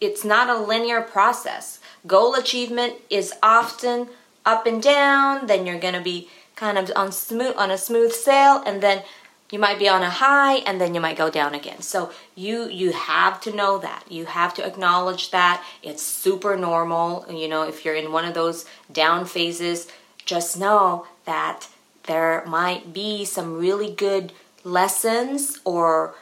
It's 0.00 0.24
not 0.24 0.48
a 0.48 0.58
linear 0.58 1.02
process. 1.02 1.78
Goal 2.06 2.34
achievement 2.34 2.94
is 3.10 3.34
often 3.42 4.08
up 4.46 4.66
and 4.66 4.82
down, 4.82 5.48
then 5.48 5.66
you're 5.66 5.78
going 5.78 5.92
to 5.92 6.00
be 6.00 6.30
kind 6.54 6.78
of 6.78 6.90
on 6.96 7.12
smooth 7.12 7.54
on 7.58 7.70
a 7.70 7.76
smooth 7.76 8.12
sail 8.12 8.62
and 8.64 8.82
then 8.82 9.02
you 9.50 9.58
might 9.58 9.78
be 9.78 9.88
on 9.88 10.02
a 10.02 10.10
high 10.10 10.56
and 10.56 10.80
then 10.80 10.94
you 10.94 11.00
might 11.00 11.16
go 11.16 11.30
down 11.30 11.54
again. 11.54 11.80
So 11.82 12.10
you 12.34 12.68
you 12.68 12.92
have 12.92 13.40
to 13.42 13.54
know 13.54 13.78
that. 13.78 14.04
You 14.10 14.26
have 14.26 14.54
to 14.54 14.66
acknowledge 14.66 15.30
that. 15.30 15.62
It's 15.82 16.02
super 16.02 16.56
normal 16.56 17.26
you 17.30 17.48
know 17.48 17.62
if 17.62 17.84
you're 17.84 17.94
in 17.94 18.12
one 18.12 18.24
of 18.24 18.34
those 18.34 18.64
down 18.92 19.24
phases 19.24 19.88
just 20.24 20.58
know 20.58 21.06
that 21.24 21.68
there 22.04 22.44
might 22.46 22.92
be 22.92 23.24
some 23.24 23.58
really 23.58 23.92
good 23.92 24.32
lessons 24.64 25.60
or 25.64 26.14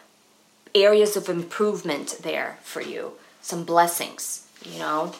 areas 0.75 1.17
of 1.17 1.29
improvement 1.29 2.19
there 2.23 2.59
for 2.63 2.83
you. 2.83 3.13
Some 3.41 3.65
blessings 3.65 4.45
you 4.65 4.79
know. 4.79 5.15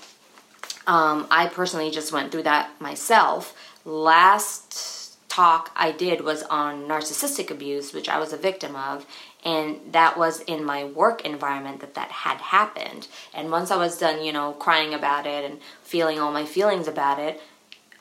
Um, 0.87 1.27
i 1.31 1.47
personally 1.47 1.91
just 1.91 2.13
went 2.13 2.31
through 2.31 2.43
that 2.43 2.79
myself. 2.81 3.55
Last 3.87 4.94
talk 5.35 5.73
I 5.75 5.91
did 5.91 6.21
was 6.21 6.45
on 6.45 6.87
narcissistic 6.87 7.51
abuse, 7.51 7.93
which 7.93 8.09
I 8.09 8.21
was 8.21 8.33
a 8.33 8.37
victim 8.37 8.77
of, 8.77 9.05
and 9.45 9.81
that 9.91 10.17
was 10.17 10.41
in 10.43 10.65
my 10.65 10.85
work 10.85 11.25
environment 11.25 11.81
that 11.81 11.95
that 11.95 12.11
had 12.11 12.39
happened. 12.39 13.09
And 13.35 13.51
once 13.51 13.73
I 13.73 13.77
was 13.77 13.99
done, 13.99 14.25
you 14.25 14.33
know, 14.33 14.53
crying 14.53 14.95
about 14.95 15.27
it 15.27 15.45
and 15.45 15.59
feeling 15.83 16.21
all 16.21 16.31
my 16.31 16.45
feelings 16.45 16.87
about 16.87 17.19
it, 17.19 17.41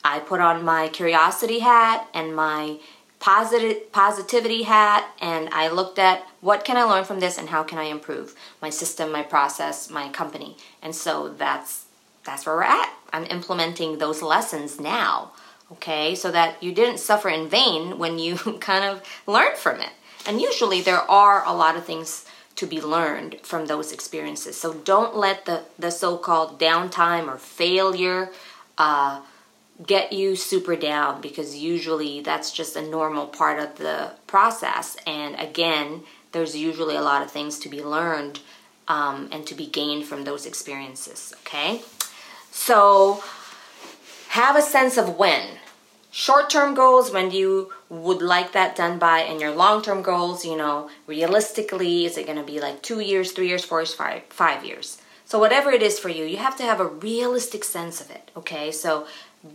I 0.04 0.20
put 0.20 0.42
on 0.42 0.63
my 0.63 0.90
curiosity 0.90 1.60
hat 1.60 2.08
and 2.13 2.36
my 2.36 2.78
positive 3.20 3.92
positivity 3.92 4.63
hat 4.63 5.10
and 5.20 5.50
I 5.54 5.70
looked 5.70 5.98
at 5.98 6.28
what 6.42 6.66
can 6.66 6.78
I 6.78 6.84
learn 6.84 7.06
from 7.06 7.20
this 7.20 7.38
and 7.38 7.50
how 7.50 7.63
can 7.63 7.80
I 7.80 7.86
improve 7.86 8.36
my 8.62 8.70
system, 8.70 9.12
my 9.12 9.24
process, 9.24 9.90
my 9.90 10.10
company. 10.10 10.58
And 10.84 10.94
so 10.94 11.30
that's 11.30 11.86
that's 12.25 12.46
where 12.46 12.56
we're 12.56 12.63
at. 12.63 12.94
I'm 13.12 13.25
implementing 13.25 13.98
those 13.98 14.22
lessons 14.22 14.80
now 14.80 15.32
okay? 15.74 16.15
So 16.15 16.32
that 16.32 16.62
you 16.62 16.72
didn't 16.74 17.00
suffer 17.00 17.30
in 17.30 17.50
vain 17.50 17.98
when 17.98 18.20
you 18.20 18.36
kind 18.60 18.86
of 18.86 19.03
learned 19.27 19.58
from 19.58 19.80
it. 19.80 19.92
And 20.25 20.42
usually 20.42 20.82
there 20.82 21.10
are 21.12 21.46
a 21.46 21.53
lot 21.53 21.75
of 21.75 21.86
things 21.86 22.25
to 22.56 22.65
be 22.65 22.82
learned 22.82 23.39
from 23.42 23.65
those 23.65 23.92
experiences. 23.92 24.58
So 24.58 24.74
don't 24.74 25.15
let 25.15 25.46
the, 25.46 25.63
the 25.77 25.89
so 25.89 26.18
called 26.18 26.60
downtime 26.60 27.27
or 27.27 27.38
failure 27.38 28.30
uh, 28.77 29.22
get 29.86 30.13
you 30.13 30.36
super 30.36 30.75
down 30.75 31.20
because 31.20 31.56
usually 31.56 32.22
that's 32.22 32.51
just 32.51 32.75
a 32.75 32.82
normal 32.82 33.27
part 33.27 33.60
of 33.60 33.77
the 33.77 34.12
process. 34.27 34.96
And 35.08 35.36
again, 35.39 36.03
there's 36.32 36.56
usually 36.56 36.96
a 36.96 37.01
lot 37.01 37.24
of 37.24 37.32
things 37.32 37.60
to 37.60 37.70
be 37.70 37.82
learned 37.84 38.39
um, 38.88 39.30
and 39.32 39.48
to 39.48 39.56
be 39.56 39.65
gained 39.65 40.06
from 40.06 40.24
those 40.24 40.46
experiences, 40.46 41.34
okay? 41.42 41.82
So 42.51 43.24
have 44.30 44.56
a 44.56 44.62
sense 44.62 44.98
of 44.98 45.18
when 45.18 45.48
short 46.13 46.48
term 46.48 46.75
goals 46.75 47.12
when 47.12 47.32
you 47.32 47.74
would 47.89 48.22
like 48.22 48.51
that 48.51 48.75
done 48.75 49.00
by, 49.00 49.22
and 49.22 49.41
your 49.41 49.51
long 49.51 49.82
term 49.82 50.03
goals, 50.03 50.46
you 50.46 50.55
know, 50.55 50.89
realistically, 51.08 52.05
is 52.05 52.17
it 52.17 52.27
going 52.27 52.38
to 52.38 52.43
be 52.43 52.62
like 52.62 52.82
two 52.84 53.00
years, 53.00 53.32
three 53.32 53.48
years, 53.48 53.65
four 53.65 53.79
years, 53.79 53.93
five, 53.93 54.22
five 54.29 54.63
years? 54.63 55.01
So, 55.25 55.39
whatever 55.39 55.72
it 55.72 55.82
is 55.82 56.00
for 56.00 56.10
you, 56.10 56.24
you 56.24 56.38
have 56.38 56.55
to 56.58 56.63
have 56.63 56.79
a 56.79 56.86
realistic 56.86 57.63
sense 57.63 58.00
of 58.00 58.12
it, 58.12 58.29
okay? 58.38 58.72
So, 58.72 59.08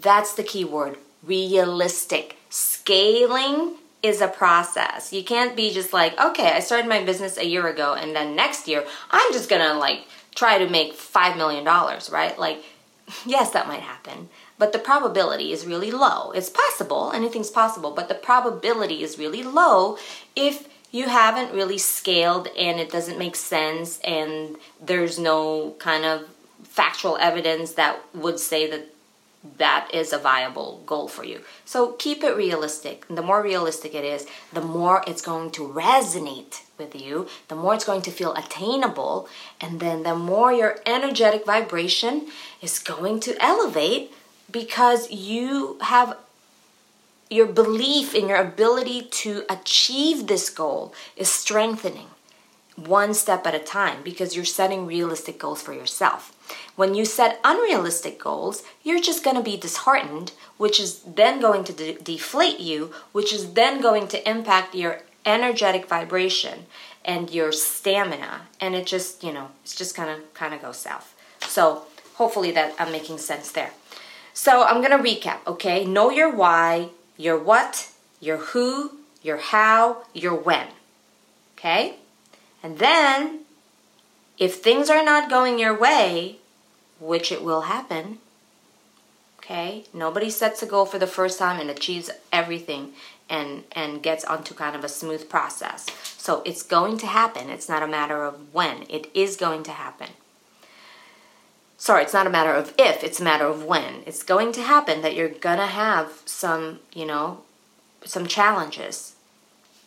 that's 0.03 0.35
the 0.35 0.43
key 0.43 0.65
word 0.65 0.99
realistic. 1.23 2.37
Scaling 2.51 3.77
is 4.03 4.21
a 4.21 4.29
process. 4.29 5.13
You 5.13 5.23
can't 5.23 5.57
be 5.57 5.73
just 5.73 5.93
like, 5.93 6.19
okay, 6.21 6.53
I 6.53 6.61
started 6.61 6.89
my 6.89 7.05
business 7.05 7.39
a 7.39 7.47
year 7.47 7.69
ago, 7.69 7.95
and 7.95 8.17
then 8.17 8.35
next 8.35 8.67
year, 8.67 8.85
I'm 9.11 9.33
just 9.33 9.49
gonna 9.49 9.75
like 9.75 10.07
try 10.35 10.59
to 10.59 10.69
make 10.69 10.95
$5 10.95 11.37
million, 11.37 11.65
right? 11.65 12.37
Like, 12.37 12.65
yes, 13.27 13.51
that 13.51 13.69
might 13.69 13.81
happen 13.81 14.29
but 14.59 14.73
the 14.73 14.79
probability 14.79 15.53
is 15.53 15.67
really 15.67 15.91
low. 15.91 16.33
It's 16.33 16.51
possible, 16.51 17.13
anything's 17.15 17.51
possible, 17.51 17.93
but 17.93 18.09
the 18.09 18.15
probability 18.15 19.03
is 19.03 19.19
really 19.19 19.43
low 19.43 19.97
if 20.35 20.69
you 20.91 21.09
haven't 21.09 21.53
really 21.53 21.79
scaled 21.79 22.49
and 22.59 22.81
it 22.81 22.91
doesn't 22.91 23.19
make 23.19 23.37
sense 23.37 24.01
and 24.01 24.57
there's 24.81 25.19
no 25.19 25.75
kind 25.79 26.05
of 26.05 26.29
factual 26.63 27.17
evidence 27.19 27.73
that 27.73 28.01
would 28.15 28.41
say 28.41 28.69
that 28.71 28.87
that 29.59 29.89
is 29.93 30.13
a 30.13 30.19
viable 30.19 30.83
goal 30.85 31.07
for 31.07 31.25
you. 31.25 31.41
So 31.65 31.93
keep 31.93 32.25
it 32.25 32.37
realistic. 32.37 33.07
The 33.09 33.23
more 33.23 33.43
realistic 33.43 33.95
it 33.95 34.05
is, 34.05 34.27
the 34.53 34.61
more 34.61 35.05
it's 35.07 35.23
going 35.23 35.53
to 35.53 35.69
resonate 35.69 36.63
with 36.77 36.95
you, 36.95 37.29
the 37.47 37.55
more 37.55 37.75
it's 37.75 37.85
going 37.85 38.03
to 38.03 38.11
feel 38.11 38.35
attainable, 38.35 39.29
and 39.61 39.79
then 39.79 40.03
the 40.03 40.17
more 40.17 40.53
your 40.53 40.79
energetic 40.87 41.47
vibration 41.47 42.29
is 42.61 42.79
going 42.79 43.21
to 43.21 43.41
elevate 43.43 44.13
because 44.51 45.11
you 45.11 45.79
have 45.81 46.17
your 47.31 47.47
belief 47.47 48.15
in 48.15 48.29
your 48.29 48.39
ability 48.39 49.03
to 49.03 49.45
achieve 49.51 50.27
this 50.27 50.49
goal 50.49 50.95
is 51.17 51.29
strengthening 51.29 52.09
one 52.87 53.13
step 53.13 53.47
at 53.47 53.55
a 53.55 53.59
time 53.59 54.03
because 54.03 54.37
you're 54.37 54.45
setting 54.45 54.87
realistic 54.87 55.39
goals 55.39 55.61
for 55.61 55.73
yourself. 55.73 56.35
When 56.77 56.95
you 56.95 57.05
set 57.05 57.41
unrealistic 57.45 58.19
goals, 58.19 58.63
you're 58.85 59.01
just 59.01 59.25
going 59.25 59.37
to 59.37 59.43
be 59.43 59.57
disheartened, 59.57 60.33
which 60.57 60.79
is 60.79 61.01
then 61.01 61.41
going 61.41 61.65
to 61.65 61.73
de- 61.73 61.99
deflate 61.99 62.61
you, 62.61 62.93
which 63.13 63.33
is 63.33 63.55
then 63.55 63.81
going 63.81 64.07
to 64.09 64.29
impact 64.29 64.75
your 64.75 65.03
energetic 65.27 65.87
vibration 65.87 66.67
and 67.05 67.31
your 67.31 67.53
stamina 67.53 68.43
and 68.61 68.75
it 68.75 68.87
just, 68.87 69.25
you 69.25 69.33
know, 69.33 69.49
it's 69.65 69.75
just 69.75 69.97
going 69.97 70.15
to 70.15 70.23
kind 70.35 70.55
of 70.55 70.63
go 70.63 70.73
south. 70.73 71.15
So, 71.41 71.83
hopefully 72.15 72.51
that 72.53 72.75
I'm 72.79 72.93
making 72.93 73.19
sense 73.19 73.51
there. 73.53 73.73
So 74.39 74.63
I'm 74.63 74.81
going 74.81 74.97
to 74.97 75.03
recap, 75.03 75.39
okay? 75.49 75.85
Know 75.85 76.11
your 76.11 76.31
why, 76.31 76.91
your 77.17 77.37
what, 77.37 77.91
your 78.21 78.37
who, 78.37 78.93
your 79.21 79.39
how, 79.39 80.05
your 80.15 80.37
when. 80.37 80.69
Okay? 81.57 81.97
And 82.63 82.79
then, 82.79 83.41
if 84.39 84.55
things 84.55 84.91
are 84.91 85.05
not 85.05 85.29
going 85.29 85.59
your 85.59 85.77
way, 85.77 86.37
which 87.01 87.33
it 87.33 87.43
will 87.43 87.63
happen, 87.63 88.19
okay? 89.41 89.87
Nobody 89.93 90.31
sets 90.31 90.63
a 90.63 90.67
goal 90.67 90.87
for 90.87 91.01
the 91.01 91.09
first 91.09 91.41
time 91.41 91.61
and 91.61 91.69
achieves 91.69 92.09
everything 92.33 92.93
and 93.29 93.65
and 93.73 94.05
gets 94.05 94.25
onto 94.25 94.55
kind 94.55 94.77
of 94.77 94.85
a 94.85 94.89
smooth 94.89 95.29
process. 95.29 95.85
So 96.17 96.43
it's 96.47 96.63
going 96.63 96.97
to 96.99 97.09
happen. 97.09 97.51
It's 97.51 97.69
not 97.69 97.83
a 97.83 97.89
matter 97.89 98.23
of 98.23 98.55
when. 98.55 98.85
It 98.89 99.11
is 99.15 99.35
going 99.35 99.65
to 99.65 99.73
happen 99.73 100.11
sorry, 101.79 102.03
it's 102.03 102.13
not 102.13 102.27
a 102.27 102.31
matter 102.31 102.53
of 102.53 102.75
if, 102.77 103.03
it's 103.03 103.21
a 103.21 103.25
matter 103.25 103.47
of 103.47 103.65
when. 103.65 104.03
It's 104.05 104.23
going 104.23 104.53
to 104.53 104.63
happen 104.63 105.01
that 105.01 105.15
you're 105.15 105.29
gonna 105.29 105.69
have 105.69 106.21
some, 106.27 106.81
you 106.93 107.07
know, 107.07 107.43
some 108.05 108.27
challenges. 108.27 109.15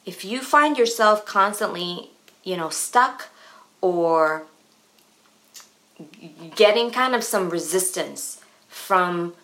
If 0.05 0.25
you 0.25 0.41
find 0.41 0.77
yourself 0.77 1.25
constantly, 1.25 2.09
you 2.43 2.57
know, 2.57 2.69
stuck 2.69 3.29
or 3.81 4.43
getting 6.55 6.89
kind 6.89 7.13
of 7.13 7.23
some 7.23 7.49
resistance 7.49 8.41
from 8.67 9.35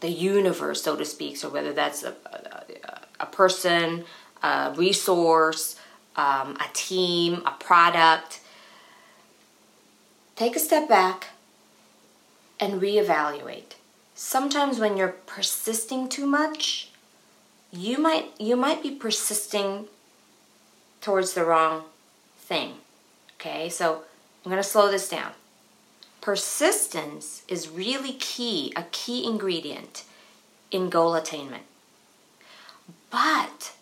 the 0.00 0.10
universe, 0.10 0.82
so 0.82 0.96
to 0.96 1.04
speak, 1.04 1.36
so 1.36 1.48
whether 1.48 1.72
that's 1.72 2.02
a, 2.02 2.14
a, 2.26 3.00
a 3.20 3.26
person, 3.26 4.04
a 4.42 4.74
resource, 4.76 5.76
um, 6.16 6.56
a 6.56 6.66
team, 6.74 7.42
a 7.46 7.52
product, 7.52 8.40
take 10.36 10.56
a 10.56 10.58
step 10.58 10.88
back 10.88 11.28
and 12.62 12.80
reevaluate. 12.80 13.74
Sometimes 14.14 14.78
when 14.78 14.96
you're 14.96 15.16
persisting 15.26 16.08
too 16.08 16.26
much, 16.26 16.90
you 17.72 17.98
might 17.98 18.30
you 18.38 18.54
might 18.54 18.84
be 18.84 18.92
persisting 18.92 19.86
towards 21.00 21.32
the 21.32 21.44
wrong 21.44 21.82
thing. 22.38 22.74
Okay? 23.34 23.68
So, 23.68 24.04
I'm 24.44 24.50
going 24.50 24.62
to 24.62 24.68
slow 24.68 24.88
this 24.90 25.08
down. 25.08 25.32
Persistence 26.20 27.42
is 27.48 27.68
really 27.68 28.12
key, 28.12 28.72
a 28.76 28.84
key 28.92 29.26
ingredient 29.26 30.04
in 30.70 30.88
goal 30.88 31.16
attainment. 31.16 31.64
But 33.10 33.72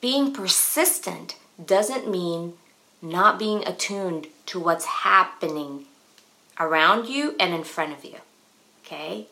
being 0.00 0.32
persistent 0.32 1.36
doesn't 1.62 2.10
mean 2.10 2.54
not 3.02 3.38
being 3.38 3.66
attuned 3.66 4.28
to 4.46 4.58
what's 4.58 4.86
happening 4.86 5.84
around 6.58 7.08
you 7.08 7.34
and 7.38 7.54
in 7.54 7.64
front 7.64 7.92
of 7.92 8.04
you. 8.04 8.16
Okay? 8.84 9.26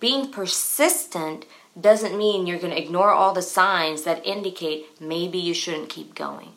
Being 0.00 0.30
persistent 0.30 1.46
doesn't 1.78 2.16
mean 2.16 2.46
you're 2.46 2.58
going 2.58 2.74
to 2.74 2.80
ignore 2.82 3.10
all 3.10 3.32
the 3.32 3.42
signs 3.42 4.02
that 4.02 4.26
indicate 4.26 5.00
maybe 5.00 5.38
you 5.38 5.54
shouldn't 5.54 5.88
keep 5.88 6.14
going. 6.14 6.52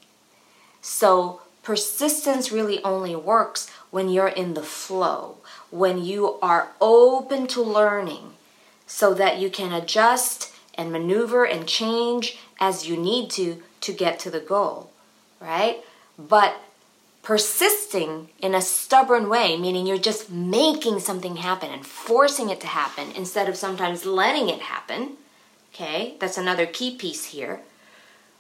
So, 0.81 1.41
persistence 1.63 2.51
really 2.51 2.81
only 2.83 3.15
works 3.15 3.69
when 3.91 4.09
you're 4.09 4.29
in 4.29 4.53
the 4.53 4.63
flow, 4.63 5.37
when 5.71 6.03
you 6.03 6.39
are 6.41 6.69
open 6.79 7.47
to 7.47 7.61
learning 7.61 8.33
so 8.87 9.13
that 9.13 9.39
you 9.39 9.49
can 9.49 9.73
adjust 9.73 10.53
and 10.75 10.91
maneuver 10.91 11.45
and 11.45 11.67
change 11.67 12.39
as 12.59 12.87
you 12.87 12.97
need 12.97 13.29
to 13.31 13.61
to 13.81 13.93
get 13.93 14.19
to 14.19 14.29
the 14.29 14.39
goal, 14.39 14.91
right? 15.39 15.83
But 16.17 16.55
persisting 17.29 18.27
in 18.39 18.55
a 18.55 18.59
stubborn 18.59 19.29
way, 19.29 19.55
meaning 19.55 19.85
you're 19.85 19.99
just 19.99 20.31
making 20.31 20.99
something 20.99 21.35
happen 21.35 21.69
and 21.69 21.85
forcing 21.85 22.49
it 22.49 22.59
to 22.59 22.65
happen 22.65 23.11
instead 23.15 23.47
of 23.47 23.55
sometimes 23.55 24.03
letting 24.03 24.49
it 24.49 24.61
happen. 24.61 25.11
Okay, 25.71 26.15
that's 26.19 26.39
another 26.39 26.65
key 26.65 26.95
piece 26.95 27.25
here. 27.25 27.59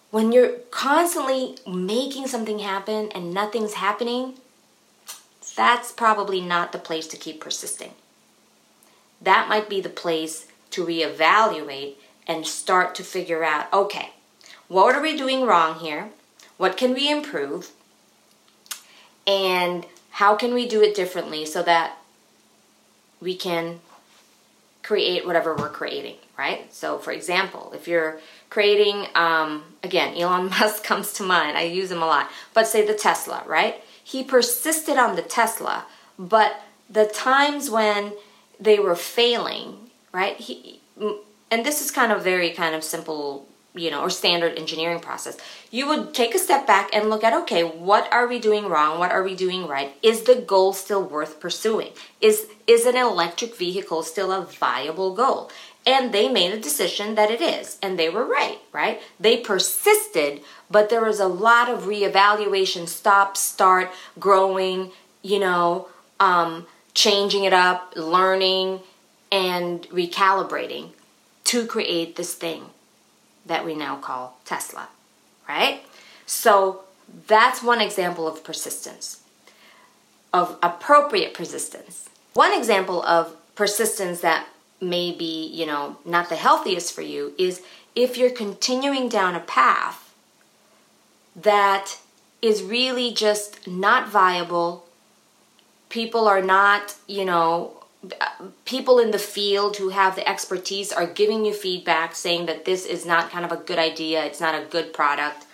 When 0.09 0.31
you're 0.31 0.53
constantly 0.71 1.57
making 1.67 2.25
something 2.25 2.57
happen 2.57 3.11
and 3.13 3.31
nothing's 3.31 3.75
happening, 3.75 4.33
that's 5.55 5.91
probably 5.91 6.41
not 6.41 6.71
the 6.71 6.79
place 6.79 7.05
to 7.09 7.17
keep 7.17 7.39
persisting. 7.39 7.91
That 9.21 9.47
might 9.47 9.69
be 9.69 9.81
the 9.81 9.89
place 9.89 10.47
to 10.71 10.83
reevaluate 10.83 11.93
and 12.25 12.47
start 12.47 12.95
to 12.95 13.03
figure 13.03 13.43
out 13.43 13.71
okay, 13.71 14.13
what 14.67 14.95
are 14.95 15.01
we 15.03 15.15
doing 15.15 15.45
wrong 15.45 15.77
here? 15.77 16.09
What 16.57 16.75
can 16.75 16.95
we 16.95 17.07
improve? 17.07 17.69
And 19.29 19.85
how 20.09 20.35
can 20.35 20.55
we 20.55 20.67
do 20.67 20.81
it 20.81 20.95
differently 20.95 21.45
so 21.45 21.61
that 21.61 21.97
we 23.21 23.35
can 23.35 23.79
create 24.81 25.23
whatever 25.23 25.55
we're 25.55 25.69
creating, 25.69 26.15
right? 26.35 26.73
So, 26.73 26.97
for 26.97 27.11
example, 27.11 27.71
if 27.75 27.87
you're 27.87 28.19
creating, 28.49 29.05
um, 29.13 29.63
again, 29.83 30.17
Elon 30.17 30.49
Musk 30.59 30.83
comes 30.83 31.13
to 31.13 31.23
mind, 31.23 31.57
I 31.57 31.61
use 31.61 31.91
him 31.91 32.01
a 32.01 32.07
lot, 32.07 32.31
but 32.55 32.65
say 32.65 32.85
the 32.85 32.95
Tesla, 32.95 33.43
right? 33.45 33.83
He 34.03 34.23
persisted 34.23 34.97
on 34.97 35.15
the 35.15 35.21
Tesla, 35.21 35.85
but 36.17 36.61
the 36.89 37.05
times 37.05 37.69
when 37.69 38.13
they 38.59 38.79
were 38.79 38.95
failing, 38.95 39.91
right? 40.11 40.37
He, 40.37 40.79
and 41.51 41.63
this 41.63 41.81
is 41.85 41.91
kind 41.91 42.11
of 42.11 42.23
very 42.23 42.49
kind 42.49 42.73
of 42.73 42.83
simple 42.83 43.47
you 43.75 43.91
know, 43.91 44.01
or 44.01 44.09
standard 44.09 44.57
engineering 44.57 44.99
process, 44.99 45.37
you 45.69 45.87
would 45.87 46.13
take 46.13 46.33
a 46.33 46.39
step 46.39 46.65
back 46.65 46.89
and 46.93 47.09
look 47.09 47.23
at 47.23 47.33
okay, 47.43 47.63
what 47.63 48.11
are 48.11 48.27
we 48.27 48.39
doing 48.39 48.65
wrong? 48.67 48.97
What 48.97 49.11
are 49.11 49.23
we 49.23 49.35
doing 49.35 49.67
right? 49.67 49.93
Is 50.01 50.23
the 50.23 50.35
goal 50.35 50.73
still 50.73 51.03
worth 51.03 51.39
pursuing? 51.39 51.91
Is 52.19 52.47
is 52.67 52.85
an 52.85 52.97
electric 52.97 53.55
vehicle 53.55 54.03
still 54.03 54.31
a 54.31 54.45
viable 54.45 55.13
goal? 55.15 55.51
And 55.85 56.13
they 56.13 56.27
made 56.29 56.51
a 56.51 56.59
decision 56.59 57.15
that 57.15 57.31
it 57.31 57.41
is, 57.41 57.77
and 57.81 57.97
they 57.97 58.09
were 58.09 58.25
right, 58.25 58.59
right? 58.73 59.01
They 59.19 59.37
persisted, 59.37 60.41
but 60.69 60.89
there 60.89 61.03
was 61.03 61.19
a 61.19 61.27
lot 61.27 61.69
of 61.69 61.83
reevaluation, 61.83 62.87
stop, 62.87 63.37
start, 63.37 63.89
growing, 64.19 64.91
you 65.23 65.39
know, 65.39 65.87
um, 66.19 66.67
changing 66.93 67.45
it 67.45 67.53
up, 67.53 67.93
learning, 67.95 68.81
and 69.31 69.83
recalibrating 69.89 70.89
to 71.45 71.65
create 71.65 72.17
this 72.17 72.33
thing 72.33 72.65
that 73.49 73.65
we 73.65 73.75
now 73.75 73.97
call 73.97 74.37
Tesla, 74.45 74.87
right? 75.47 75.83
So 76.25 76.81
that's 77.27 77.61
one 77.61 77.81
example 77.81 78.27
of 78.27 78.43
persistence, 78.43 79.21
of 80.31 80.57
appropriate 80.63 81.33
persistence. 81.33 82.09
One 82.33 82.57
example 82.57 83.03
of 83.03 83.35
persistence 83.55 84.21
that 84.21 84.47
may 84.79 85.11
be, 85.11 85.47
you 85.47 85.65
know, 85.65 85.97
not 86.05 86.29
the 86.29 86.37
healthiest 86.37 86.93
for 86.93 87.01
you 87.01 87.33
is 87.37 87.61
if 87.95 88.17
you're 88.17 88.29
continuing 88.29 89.09
down 89.09 89.35
a 89.35 89.41
path 89.41 90.13
that 91.35 91.97
is 92.41 92.63
really 92.63 93.11
just 93.11 93.67
not 93.67 94.07
viable. 94.07 94.85
People 95.89 96.27
are 96.27 96.41
not, 96.41 96.95
you 97.07 97.25
know, 97.25 97.78
people 98.65 98.99
in 98.99 99.11
the 99.11 99.19
field 99.19 99.77
who 99.77 99.89
have 99.89 100.15
the 100.15 100.27
expertise 100.27 100.91
are 100.91 101.05
giving 101.07 101.45
you 101.45 101.53
feedback 101.53 102.15
saying 102.15 102.45
that 102.45 102.65
this 102.65 102.85
is 102.85 103.05
not 103.05 103.29
kind 103.29 103.43
of 103.43 103.51
a 103.51 103.57
good 103.57 103.79
idea, 103.79 104.23
it's 104.23 104.39
not 104.39 104.55
a 104.55 104.65
good 104.65 104.93
product, 104.93 105.45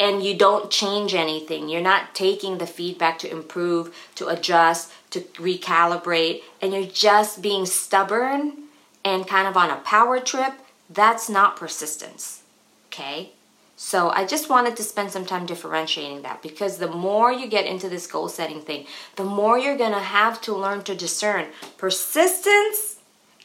and 0.00 0.22
you 0.22 0.36
don't 0.36 0.70
change 0.70 1.14
anything. 1.14 1.68
You're 1.68 1.80
not 1.80 2.14
taking 2.14 2.58
the 2.58 2.66
feedback 2.66 3.18
to 3.20 3.30
improve, 3.30 3.94
to 4.16 4.26
adjust, 4.26 4.92
to 5.10 5.20
recalibrate, 5.20 6.42
and 6.60 6.72
you're 6.72 6.84
just 6.84 7.40
being 7.40 7.64
stubborn 7.64 8.64
and 9.04 9.28
kind 9.28 9.46
of 9.46 9.56
on 9.56 9.70
a 9.70 9.76
power 9.76 10.18
trip. 10.18 10.54
That's 10.90 11.28
not 11.28 11.56
persistence. 11.56 12.42
Okay? 12.86 13.33
So 13.76 14.10
I 14.10 14.24
just 14.24 14.48
wanted 14.48 14.76
to 14.76 14.84
spend 14.84 15.10
some 15.10 15.26
time 15.26 15.46
differentiating 15.46 16.22
that 16.22 16.42
because 16.42 16.78
the 16.78 16.90
more 16.90 17.32
you 17.32 17.48
get 17.48 17.66
into 17.66 17.88
this 17.88 18.06
goal 18.06 18.28
setting 18.28 18.60
thing, 18.60 18.86
the 19.16 19.24
more 19.24 19.58
you're 19.58 19.76
going 19.76 19.92
to 19.92 19.98
have 19.98 20.40
to 20.42 20.54
learn 20.54 20.84
to 20.84 20.94
discern 20.94 21.46
persistence 21.76 22.98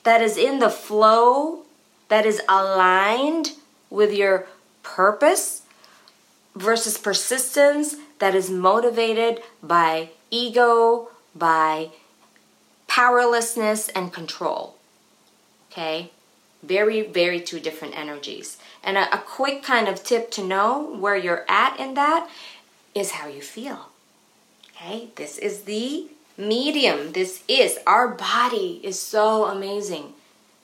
that 0.03 0.21
is 0.21 0.37
in 0.37 0.59
the 0.59 0.69
flow, 0.69 1.63
that 2.09 2.25
is 2.25 2.41
aligned 2.47 3.53
with 3.89 4.13
your 4.13 4.47
purpose 4.83 5.63
versus 6.55 6.97
persistence 6.97 7.95
that 8.19 8.35
is 8.35 8.49
motivated 8.49 9.41
by 9.63 10.09
ego, 10.29 11.09
by 11.35 11.89
powerlessness 12.87 13.89
and 13.89 14.13
control. 14.13 14.75
Okay? 15.71 16.11
Very, 16.61 17.01
very 17.01 17.39
two 17.39 17.59
different 17.59 17.97
energies. 17.97 18.57
And 18.83 18.97
a, 18.97 19.13
a 19.13 19.17
quick 19.17 19.63
kind 19.63 19.87
of 19.87 20.03
tip 20.03 20.31
to 20.31 20.43
know 20.43 20.95
where 20.99 21.15
you're 21.15 21.45
at 21.47 21.79
in 21.79 21.93
that 21.93 22.29
is 22.93 23.11
how 23.11 23.27
you 23.27 23.41
feel. 23.41 23.89
Okay, 24.75 25.09
this 25.15 25.37
is 25.37 25.63
the 25.63 26.07
medium. 26.37 27.11
This 27.11 27.43
is 27.47 27.77
our 27.85 28.07
body 28.07 28.79
is 28.83 28.99
so 28.99 29.45
amazing 29.45 30.13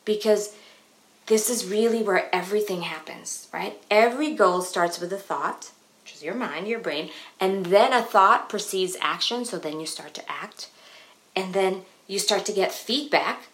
because 0.05 0.55
this 1.27 1.49
is 1.49 1.65
really 1.65 2.03
where 2.03 2.33
everything 2.33 2.83
happens, 2.83 3.47
right? 3.53 3.81
Every 3.89 4.33
goal 4.35 4.61
starts 4.61 4.99
with 4.99 5.11
a 5.11 5.17
thought, 5.17 5.71
which 6.03 6.15
is 6.15 6.23
your 6.23 6.35
mind, 6.35 6.67
your 6.67 6.79
brain, 6.79 7.09
and 7.39 7.65
then 7.65 7.93
a 7.93 8.01
thought 8.01 8.47
precedes 8.47 8.95
action, 9.01 9.43
so 9.43 9.57
then 9.57 9.79
you 9.79 9.85
start 9.85 10.13
to 10.13 10.31
act, 10.31 10.69
and 11.35 11.53
then 11.53 11.81
you 12.07 12.19
start 12.19 12.45
to 12.45 12.53
get 12.53 12.71
feedback 12.71 13.47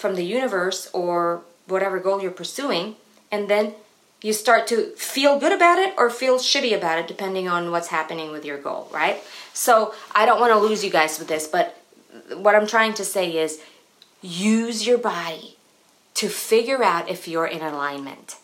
from 0.00 0.14
the 0.14 0.24
universe 0.24 0.88
or 0.92 1.42
whatever 1.66 2.00
goal 2.00 2.20
you're 2.20 2.30
pursuing, 2.30 2.96
and 3.30 3.48
then 3.48 3.74
you 4.22 4.32
start 4.32 4.66
to 4.66 4.94
feel 4.96 5.38
good 5.38 5.52
about 5.52 5.78
it 5.78 5.94
or 5.96 6.10
feel 6.10 6.38
shitty 6.38 6.76
about 6.76 6.98
it 6.98 7.06
depending 7.06 7.48
on 7.48 7.70
what's 7.70 7.88
happening 7.88 8.32
with 8.32 8.44
your 8.44 8.58
goal, 8.58 8.88
right? 8.92 9.22
So 9.52 9.94
I 10.12 10.26
don't 10.26 10.40
want 10.40 10.52
to 10.52 10.58
lose 10.58 10.84
you 10.84 10.90
guys 10.90 11.18
with 11.18 11.28
this, 11.28 11.46
but 11.46 11.76
what 12.34 12.54
I'm 12.54 12.66
trying 12.66 12.94
to 12.94 13.04
say 13.04 13.36
is 13.36 13.62
use 14.20 14.86
your 14.86 14.98
body 14.98 15.56
to 16.14 16.28
figure 16.28 16.82
out 16.82 17.08
if 17.08 17.28
you're 17.28 17.46
in 17.46 17.62
alignment. 17.62 18.36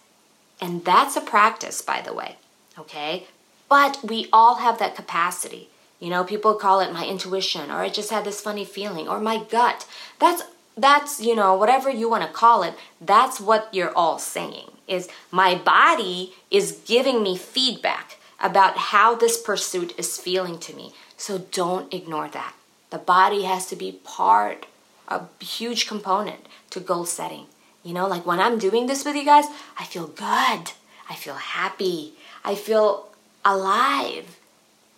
And 0.61 0.85
that's 0.85 1.17
a 1.17 1.21
practice, 1.21 1.83
by 1.83 2.01
the 2.01 2.15
way, 2.15 2.37
okay? 2.79 3.27
But 3.69 3.99
we 4.03 4.29
all 4.33 4.57
have 4.57 4.79
that 4.79 4.97
capacity. 4.97 5.69
You 6.01 6.09
know, 6.11 6.25
people 6.25 6.55
call 6.55 6.81
it 6.81 6.93
my 6.93 7.07
intuition, 7.07 7.71
or 7.71 7.79
I 7.81 7.89
just 7.89 8.11
had 8.11 8.25
this 8.25 8.41
funny 8.41 8.65
feeling, 8.65 9.09
or 9.09 9.21
my 9.21 9.43
gut. 9.43 9.87
That's 10.19 10.43
that's 10.77 11.21
you 11.21 11.35
know 11.35 11.55
whatever 11.55 11.89
you 11.89 12.09
want 12.09 12.23
to 12.23 12.29
call 12.29 12.63
it 12.63 12.75
that's 13.01 13.41
what 13.41 13.69
you're 13.73 13.97
all 13.97 14.19
saying 14.19 14.71
is 14.87 15.09
my 15.31 15.55
body 15.55 16.35
is 16.51 16.81
giving 16.87 17.23
me 17.23 17.37
feedback 17.37 18.19
about 18.41 18.77
how 18.77 19.15
this 19.15 19.41
pursuit 19.41 19.95
is 19.99 20.19
feeling 20.19 20.59
to 20.59 20.75
me. 20.75 20.93
So 21.17 21.39
don't 21.39 21.93
ignore 21.93 22.29
that. 22.29 22.55
The 22.91 22.99
body 22.99 23.43
has 23.43 23.67
to 23.67 23.77
be 23.77 24.01
part 24.05 24.67
a 25.09 25.23
huge 25.41 25.87
component 25.87 26.47
to 26.71 26.81
goal 26.81 27.07
setting. 27.07 27.47
You 27.83 27.95
know 27.95 28.09
like 28.09 28.27
when 28.27 28.41
i'm 28.41 28.59
doing 28.59 28.87
this 28.87 29.05
with 29.05 29.17
you 29.17 29.25
guys 29.25 29.47
i 29.79 29.85
feel 29.85 30.09
good. 30.09 30.73
I 31.09 31.15
feel 31.15 31.35
happy. 31.35 32.15
I 32.45 32.55
feel 32.55 33.09
alive 33.45 34.39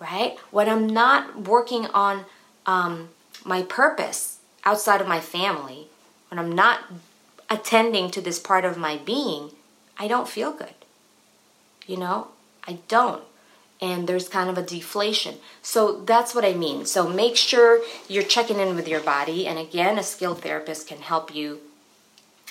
right? 0.00 0.38
When 0.50 0.68
i'm 0.68 0.86
not 0.86 1.46
working 1.46 1.86
on 1.86 2.24
um, 2.66 3.10
my 3.44 3.62
purpose 3.62 4.37
outside 4.68 5.00
of 5.00 5.08
my 5.08 5.18
family, 5.18 5.86
when 6.28 6.38
I'm 6.38 6.52
not 6.52 6.80
attending 7.48 8.10
to 8.10 8.20
this 8.20 8.38
part 8.38 8.66
of 8.66 8.76
my 8.76 8.98
being, 8.98 9.52
I 9.96 10.08
don't 10.08 10.28
feel 10.28 10.52
good. 10.52 10.74
You 11.86 11.96
know, 11.96 12.28
I 12.66 12.80
don't. 12.86 13.24
And 13.80 14.06
there's 14.06 14.28
kind 14.28 14.50
of 14.50 14.58
a 14.58 14.62
deflation. 14.62 15.36
So 15.62 16.02
that's 16.02 16.34
what 16.34 16.44
I 16.44 16.52
mean. 16.52 16.84
So 16.84 17.08
make 17.08 17.36
sure 17.36 17.80
you're 18.08 18.34
checking 18.34 18.58
in 18.58 18.76
with 18.76 18.86
your 18.86 19.00
body. 19.00 19.46
And 19.46 19.58
again, 19.58 19.98
a 19.98 20.02
skilled 20.02 20.42
therapist 20.42 20.86
can 20.86 20.98
help 20.98 21.34
you 21.34 21.60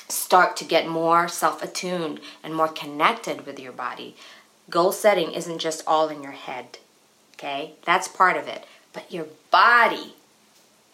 start 0.09 0.57
to 0.57 0.65
get 0.65 0.87
more 0.87 1.27
self 1.27 1.61
attuned 1.61 2.19
and 2.43 2.55
more 2.55 2.69
connected 2.69 3.45
with 3.45 3.59
your 3.59 3.73
body. 3.73 4.15
Goal 4.71 4.91
setting 4.91 5.33
isn't 5.33 5.59
just 5.59 5.83
all 5.85 6.09
in 6.09 6.23
your 6.23 6.31
head, 6.31 6.79
okay? 7.35 7.73
That's 7.85 8.07
part 8.07 8.37
of 8.37 8.47
it. 8.47 8.65
But 8.91 9.11
your 9.11 9.27
body 9.51 10.15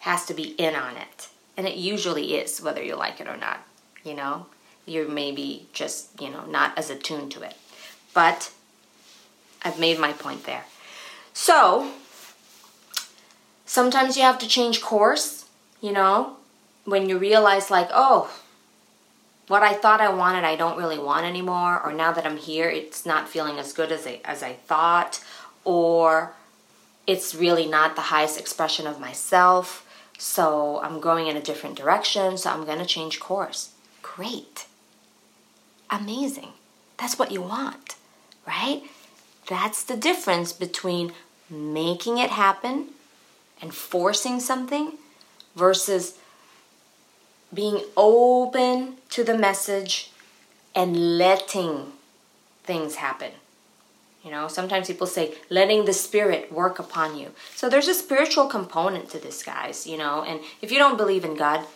has 0.04 0.26
to 0.26 0.34
be 0.34 0.54
in 0.58 0.74
on 0.74 0.98
it. 0.98 1.28
And 1.56 1.66
it 1.66 1.76
usually 1.76 2.34
is, 2.34 2.60
whether 2.60 2.82
you 2.82 2.94
like 2.94 3.20
it 3.20 3.26
or 3.26 3.38
not. 3.38 3.66
You 4.04 4.12
know, 4.12 4.46
you're 4.84 5.08
maybe 5.08 5.66
just, 5.72 6.20
you 6.20 6.28
know, 6.28 6.44
not 6.44 6.76
as 6.76 6.90
attuned 6.90 7.32
to 7.32 7.42
it. 7.42 7.54
But 8.12 8.52
I've 9.62 9.80
made 9.80 9.98
my 9.98 10.12
point 10.12 10.44
there. 10.44 10.64
So, 11.32 11.90
sometimes 13.64 14.18
you 14.18 14.22
have 14.24 14.38
to 14.40 14.46
change 14.46 14.82
course, 14.82 15.46
you 15.80 15.90
know, 15.90 16.36
when 16.84 17.08
you 17.08 17.16
realize, 17.16 17.70
like, 17.70 17.88
oh, 17.90 18.30
what 19.48 19.62
I 19.62 19.72
thought 19.72 20.02
I 20.02 20.10
wanted, 20.12 20.44
I 20.44 20.54
don't 20.54 20.76
really 20.76 20.98
want 20.98 21.24
anymore, 21.24 21.80
or 21.82 21.94
now 21.94 22.12
that 22.12 22.26
I'm 22.26 22.36
here, 22.36 22.68
it's 22.68 23.06
not 23.06 23.26
feeling 23.26 23.58
as 23.58 23.72
good 23.72 23.90
as 23.90 24.06
I, 24.06 24.20
as 24.22 24.42
I 24.42 24.52
thought, 24.52 25.24
or 25.64 26.34
it's 27.06 27.34
really 27.34 27.66
not 27.66 27.96
the 27.96 28.02
highest 28.02 28.38
expression 28.38 28.86
of 28.86 29.00
myself 29.00 29.83
so 30.18 30.80
I'm 30.82 31.00
going 31.00 31.26
in 31.26 31.36
a 31.36 31.42
different 31.42 31.76
direction, 31.76 32.38
so 32.38 32.50
I'm 32.50 32.64
going 32.64 32.78
to 32.78 32.86
change 32.86 33.20
course. 33.20 33.70
Great. 34.02 34.66
Amazing. 35.90 36.50
That's 36.96 37.18
what 37.18 37.32
you 37.32 37.42
want, 37.42 37.96
right? 38.46 38.82
That's 39.48 39.82
the 39.82 39.96
difference 39.96 40.52
between 40.52 41.12
making 41.50 42.18
it 42.18 42.30
happen 42.30 42.88
and 43.60 43.74
forcing 43.74 44.40
something 44.40 44.92
versus 45.54 46.18
being 47.52 47.80
open 47.96 48.96
to 49.10 49.22
the 49.22 49.36
message 49.36 50.10
and 50.74 51.18
letting 51.18 51.92
things 52.64 52.96
happen. 52.96 53.32
You 54.24 54.30
know, 54.30 54.48
sometimes 54.48 54.86
people 54.86 55.06
say 55.06 55.34
letting 55.50 55.84
the 55.84 55.92
spirit 55.92 56.50
work 56.50 56.78
upon 56.78 57.18
you. 57.18 57.32
So 57.54 57.68
there's 57.68 57.88
a 57.88 57.94
spiritual 57.94 58.46
component 58.46 59.10
to 59.10 59.18
this, 59.18 59.42
guys, 59.42 59.86
you 59.86 59.98
know, 59.98 60.24
and 60.26 60.40
if 60.62 60.72
you 60.72 60.78
don't 60.78 60.96
believe 60.96 61.24
in 61.24 61.36
God, 61.36 61.66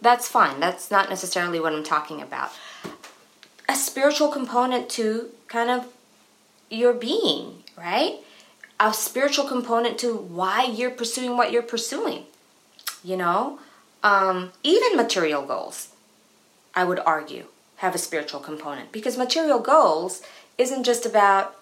that's 0.00 0.26
fine. 0.26 0.58
That's 0.58 0.90
not 0.90 1.08
necessarily 1.08 1.60
what 1.60 1.72
I'm 1.72 1.84
talking 1.84 2.20
about. 2.20 2.50
A 3.68 3.76
spiritual 3.76 4.28
component 4.28 4.88
to 4.90 5.30
kind 5.46 5.70
of 5.70 5.86
your 6.68 6.92
being, 6.92 7.62
right? 7.78 8.16
A 8.80 8.92
spiritual 8.92 9.46
component 9.46 9.96
to 10.00 10.12
why 10.12 10.64
you're 10.64 10.90
pursuing 10.90 11.36
what 11.36 11.52
you're 11.52 11.62
pursuing. 11.62 12.24
You 13.04 13.16
know, 13.16 13.60
um, 14.02 14.50
even 14.64 14.96
material 14.96 15.42
goals, 15.42 15.90
I 16.74 16.82
would 16.82 16.98
argue, 16.98 17.44
have 17.76 17.94
a 17.94 17.98
spiritual 17.98 18.40
component 18.40 18.90
because 18.90 19.16
material 19.16 19.60
goals 19.60 20.22
isn't 20.58 20.82
just 20.82 21.06
about 21.06 21.56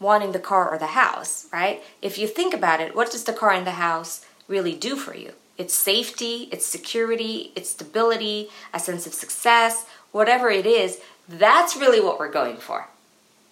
wanting 0.00 0.32
the 0.32 0.38
car 0.38 0.68
or 0.70 0.78
the 0.78 0.88
house, 0.88 1.46
right? 1.52 1.82
If 2.02 2.18
you 2.18 2.26
think 2.26 2.54
about 2.54 2.80
it, 2.80 2.94
what 2.94 3.10
does 3.10 3.24
the 3.24 3.32
car 3.32 3.52
and 3.52 3.66
the 3.66 3.72
house 3.72 4.24
really 4.48 4.74
do 4.74 4.96
for 4.96 5.14
you? 5.14 5.32
It's 5.56 5.74
safety, 5.74 6.48
it's 6.50 6.66
security, 6.66 7.52
it's 7.54 7.70
stability, 7.70 8.48
a 8.72 8.80
sense 8.80 9.06
of 9.06 9.14
success, 9.14 9.86
whatever 10.10 10.50
it 10.50 10.66
is, 10.66 11.00
that's 11.28 11.76
really 11.76 12.00
what 12.00 12.18
we're 12.18 12.30
going 12.30 12.56
for. 12.56 12.88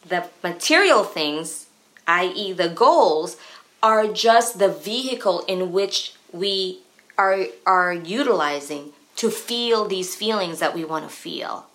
The 0.07 0.29
material 0.43 1.05
things, 1.05 1.67
i.e., 2.07 2.53
the 2.53 2.69
goals, 2.69 3.37
are 3.83 4.07
just 4.07 4.59
the 4.59 4.69
vehicle 4.69 5.45
in 5.47 5.73
which 5.73 6.15
we 6.33 6.81
are, 7.17 7.47
are 7.67 7.93
utilizing 7.93 8.93
to 9.17 9.31
feel 9.31 9.85
these 9.85 10.15
feelings 10.15 10.59
that 10.59 10.75
we 10.75 10.85
want 10.85 11.09
to 11.09 11.15
feel. 11.15 11.67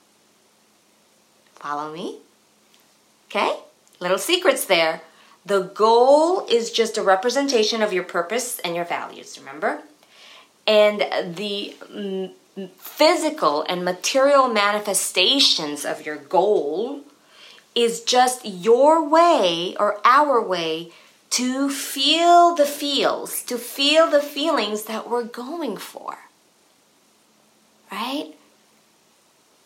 Follow 1.55 1.93
me? 1.93 2.19
Okay? 3.29 3.57
Little 3.99 4.17
secrets 4.17 4.65
there. 4.65 5.01
The 5.45 5.61
goal 5.61 6.45
is 6.47 6.71
just 6.71 6.97
a 6.97 7.01
representation 7.01 7.81
of 7.81 7.93
your 7.93 8.03
purpose 8.03 8.59
and 8.59 8.75
your 8.75 8.85
values, 8.85 9.39
remember? 9.39 9.81
and 10.67 11.35
the 11.35 11.75
physical 12.77 13.65
and 13.69 13.85
material 13.85 14.49
manifestations 14.49 15.85
of 15.85 16.05
your 16.05 16.17
goal 16.17 17.01
is 17.73 18.01
just 18.01 18.45
your 18.45 19.07
way 19.07 19.75
or 19.79 19.99
our 20.03 20.41
way 20.41 20.91
to 21.29 21.69
feel 21.69 22.55
the 22.55 22.65
feels, 22.65 23.43
to 23.43 23.57
feel 23.57 24.09
the 24.09 24.21
feelings 24.21 24.83
that 24.83 25.09
we're 25.09 25.23
going 25.23 25.77
for. 25.77 26.17
Right? 27.91 28.33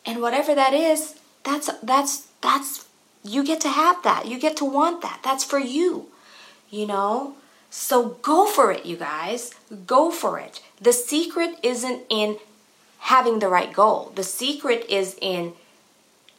And 0.05 0.21
whatever 0.21 0.53
that 0.53 0.73
is, 0.73 1.15
that's 1.43 1.69
that's 1.81 2.27
that's 2.41 2.85
you 3.23 3.43
get 3.43 3.61
to 3.61 3.69
have 3.69 4.01
that. 4.03 4.27
You 4.27 4.39
get 4.39 4.57
to 4.57 4.65
want 4.65 5.01
that. 5.01 5.21
That's 5.23 5.43
for 5.43 5.59
you. 5.59 6.07
You 6.69 6.87
know? 6.87 7.35
So 7.69 8.09
go 8.21 8.45
for 8.45 8.71
it, 8.71 8.85
you 8.85 8.97
guys. 8.97 9.53
Go 9.87 10.11
for 10.11 10.39
it. 10.39 10.61
The 10.79 10.93
secret 10.93 11.57
isn't 11.63 12.03
in 12.09 12.37
having 12.99 13.39
the 13.39 13.47
right 13.47 13.71
goal. 13.71 14.11
The 14.15 14.23
secret 14.23 14.85
is 14.89 15.17
in 15.21 15.53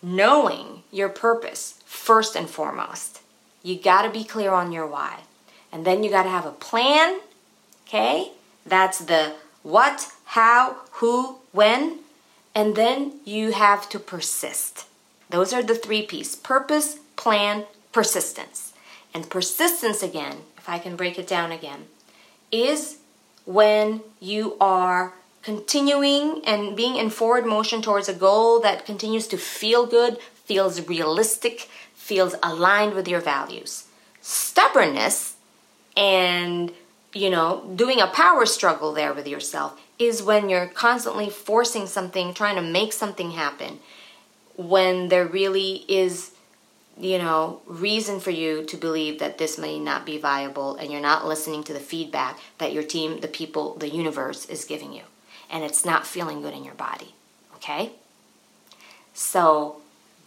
knowing 0.02 0.82
your 0.90 1.08
purpose 1.08 1.80
first 1.86 2.36
and 2.36 2.48
foremost. 2.48 3.20
You 3.62 3.80
got 3.80 4.02
to 4.02 4.10
be 4.10 4.24
clear 4.24 4.52
on 4.52 4.72
your 4.72 4.86
why. 4.86 5.20
And 5.72 5.86
then 5.86 6.02
you 6.02 6.10
got 6.10 6.24
to 6.24 6.28
have 6.28 6.44
a 6.44 6.50
plan, 6.50 7.20
okay? 7.86 8.32
That's 8.66 8.98
the 8.98 9.34
what, 9.62 10.12
how, 10.24 10.76
who, 10.92 11.38
when. 11.52 12.00
And 12.54 12.76
then 12.76 13.20
you 13.24 13.52
have 13.52 13.88
to 13.90 13.98
persist. 13.98 14.86
Those 15.32 15.54
are 15.54 15.62
the 15.62 15.74
three 15.74 16.02
P's 16.02 16.36
purpose, 16.36 16.98
plan, 17.16 17.64
persistence. 17.90 18.74
And 19.14 19.28
persistence, 19.28 20.02
again, 20.02 20.36
if 20.58 20.68
I 20.68 20.78
can 20.78 20.94
break 20.94 21.18
it 21.18 21.26
down 21.26 21.50
again, 21.50 21.86
is 22.52 22.98
when 23.46 24.02
you 24.20 24.56
are 24.60 25.14
continuing 25.42 26.42
and 26.44 26.76
being 26.76 26.96
in 26.96 27.08
forward 27.08 27.46
motion 27.46 27.80
towards 27.80 28.10
a 28.10 28.14
goal 28.14 28.60
that 28.60 28.84
continues 28.84 29.26
to 29.28 29.38
feel 29.38 29.86
good, 29.86 30.18
feels 30.44 30.86
realistic, 30.86 31.68
feels 31.94 32.34
aligned 32.42 32.92
with 32.92 33.08
your 33.08 33.20
values. 33.20 33.86
Stubbornness 34.20 35.36
and, 35.96 36.72
you 37.14 37.30
know, 37.30 37.72
doing 37.74 38.00
a 38.00 38.06
power 38.06 38.44
struggle 38.44 38.92
there 38.92 39.14
with 39.14 39.26
yourself 39.26 39.80
is 39.98 40.22
when 40.22 40.50
you're 40.50 40.66
constantly 40.66 41.30
forcing 41.30 41.86
something, 41.86 42.34
trying 42.34 42.56
to 42.56 42.62
make 42.62 42.92
something 42.92 43.32
happen, 43.32 43.78
when 44.56 45.08
there 45.08 45.26
really 45.26 45.84
is 45.88 46.32
you 46.98 47.18
know, 47.18 47.60
reason 47.66 48.20
for 48.20 48.30
you 48.30 48.64
to 48.64 48.76
believe 48.76 49.18
that 49.18 49.38
this 49.38 49.58
may 49.58 49.78
not 49.78 50.04
be 50.04 50.18
viable 50.18 50.76
and 50.76 50.90
you're 50.90 51.00
not 51.00 51.26
listening 51.26 51.64
to 51.64 51.72
the 51.72 51.80
feedback 51.80 52.38
that 52.58 52.72
your 52.72 52.82
team, 52.82 53.20
the 53.20 53.28
people, 53.28 53.74
the 53.74 53.88
universe 53.88 54.44
is 54.46 54.64
giving 54.64 54.92
you. 54.92 55.02
And 55.50 55.64
it's 55.64 55.84
not 55.84 56.06
feeling 56.06 56.42
good 56.42 56.54
in 56.54 56.64
your 56.64 56.74
body. 56.74 57.14
Okay? 57.56 57.92
So 59.14 59.80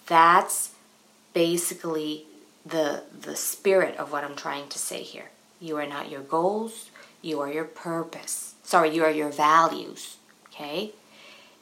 that's 0.08 0.72
basically 1.34 2.26
the 2.66 3.04
the 3.20 3.36
spirit 3.36 3.96
of 3.98 4.12
what 4.12 4.24
I'm 4.24 4.36
trying 4.36 4.68
to 4.70 4.80
say 4.80 5.04
here. 5.04 5.30
You 5.60 5.78
are 5.78 5.86
not 5.86 6.10
your 6.10 6.22
goals, 6.22 6.90
you 7.22 7.40
are 7.42 7.52
your 7.52 7.66
purpose. 7.66 8.56
Sorry, 8.64 8.94
you 8.94 9.04
are 9.04 9.12
your 9.12 9.30
values. 9.30 10.18
Okay? 10.48 10.92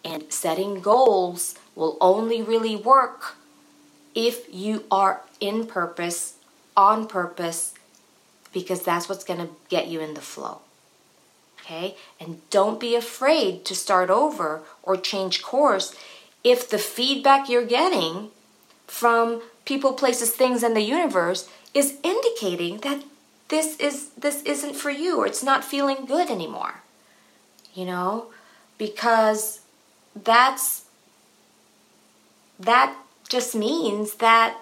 And 0.06 0.32
setting 0.32 0.82
goals 0.82 1.56
will 1.76 1.98
only 2.00 2.42
really 2.42 2.76
work 2.76 3.36
if 4.16 4.54
you 4.54 4.86
are 4.92 5.22
in 5.40 5.66
purpose, 5.66 6.36
on 6.78 7.08
purpose, 7.08 7.74
because 8.52 8.84
that's 8.84 9.10
what's 9.10 9.24
going 9.24 9.40
to 9.40 9.50
get 9.70 9.88
you 9.88 10.00
in 10.00 10.14
the 10.14 10.22
flow. 10.22 10.60
Okay? 11.60 11.96
And 12.20 12.48
don't 12.50 12.80
be 12.80 12.96
afraid 12.96 13.66
to 13.66 13.76
start 13.76 14.10
over 14.10 14.62
or 14.84 14.98
change 14.98 15.42
course 15.42 15.96
if 16.44 16.70
the 16.70 16.78
feedback 16.78 17.50
you're 17.50 17.66
getting 17.66 18.30
from 18.86 19.42
people, 19.66 19.94
places, 19.94 20.32
things 20.32 20.62
in 20.62 20.74
the 20.74 20.82
universe 20.82 21.50
is 21.74 21.98
indicating 22.04 22.80
that 22.80 23.04
this 23.48 23.78
is 23.78 24.10
this 24.12 24.42
isn't 24.44 24.76
for 24.76 24.90
you 24.90 25.20
or 25.20 25.26
it's 25.26 25.44
not 25.44 25.64
feeling 25.64 26.06
good 26.06 26.30
anymore. 26.30 26.82
You 27.74 27.86
know? 27.86 28.28
Because 28.78 29.62
that's 30.16 30.83
that 32.60 32.96
just 33.30 33.56
means 33.56 34.16
that 34.16 34.58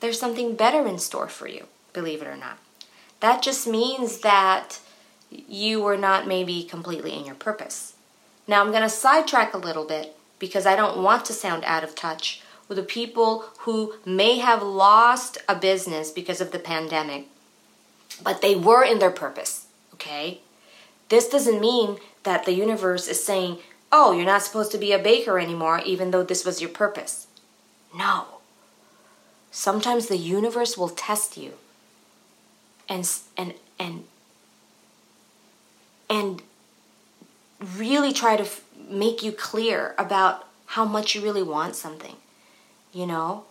there's 0.00 0.20
something 0.20 0.54
better 0.54 0.86
in 0.86 0.98
store 0.98 1.28
for 1.28 1.48
you, 1.48 1.66
believe 1.92 2.22
it 2.22 2.28
or 2.28 2.36
not. 2.36 2.58
That 3.20 3.42
just 3.42 3.66
means 3.66 4.18
that 4.20 4.78
you 5.30 5.82
were 5.82 5.96
not 5.96 6.26
maybe 6.26 6.62
completely 6.62 7.12
in 7.12 7.24
your 7.24 7.34
purpose. 7.34 7.94
Now, 8.46 8.60
I'm 8.60 8.70
going 8.70 8.82
to 8.82 8.88
sidetrack 8.88 9.54
a 9.54 9.58
little 9.58 9.84
bit 9.84 10.16
because 10.38 10.66
I 10.66 10.76
don't 10.76 11.02
want 11.02 11.24
to 11.26 11.32
sound 11.32 11.64
out 11.64 11.82
of 11.82 11.94
touch 11.94 12.42
with 12.68 12.76
the 12.76 12.84
people 12.84 13.44
who 13.60 13.94
may 14.04 14.38
have 14.38 14.62
lost 14.62 15.38
a 15.48 15.54
business 15.54 16.10
because 16.10 16.40
of 16.40 16.52
the 16.52 16.58
pandemic, 16.58 17.26
but 18.22 18.42
they 18.42 18.54
were 18.54 18.84
in 18.84 18.98
their 18.98 19.10
purpose, 19.10 19.66
okay? 19.94 20.40
This 21.08 21.28
doesn't 21.28 21.60
mean 21.60 21.98
that 22.24 22.44
the 22.44 22.52
universe 22.52 23.08
is 23.08 23.24
saying, 23.24 23.58
oh, 23.92 24.12
you're 24.12 24.26
not 24.26 24.42
supposed 24.42 24.72
to 24.72 24.78
be 24.78 24.92
a 24.92 24.98
baker 24.98 25.38
anymore, 25.38 25.80
even 25.84 26.10
though 26.10 26.22
this 26.22 26.44
was 26.44 26.60
your 26.60 26.70
purpose. 26.70 27.26
No. 27.94 28.26
Sometimes 29.50 30.06
the 30.06 30.18
universe 30.18 30.76
will 30.76 30.88
test 30.88 31.36
you 31.36 31.54
and 32.88 33.10
and 33.36 33.54
and 33.78 34.04
and 36.08 36.42
really 37.76 38.12
try 38.12 38.36
to 38.36 38.42
f- 38.42 38.62
make 38.88 39.22
you 39.22 39.32
clear 39.32 39.94
about 39.98 40.46
how 40.66 40.84
much 40.84 41.14
you 41.14 41.22
really 41.22 41.42
want 41.42 41.74
something. 41.74 42.16
You 42.92 43.06
know? 43.06 43.44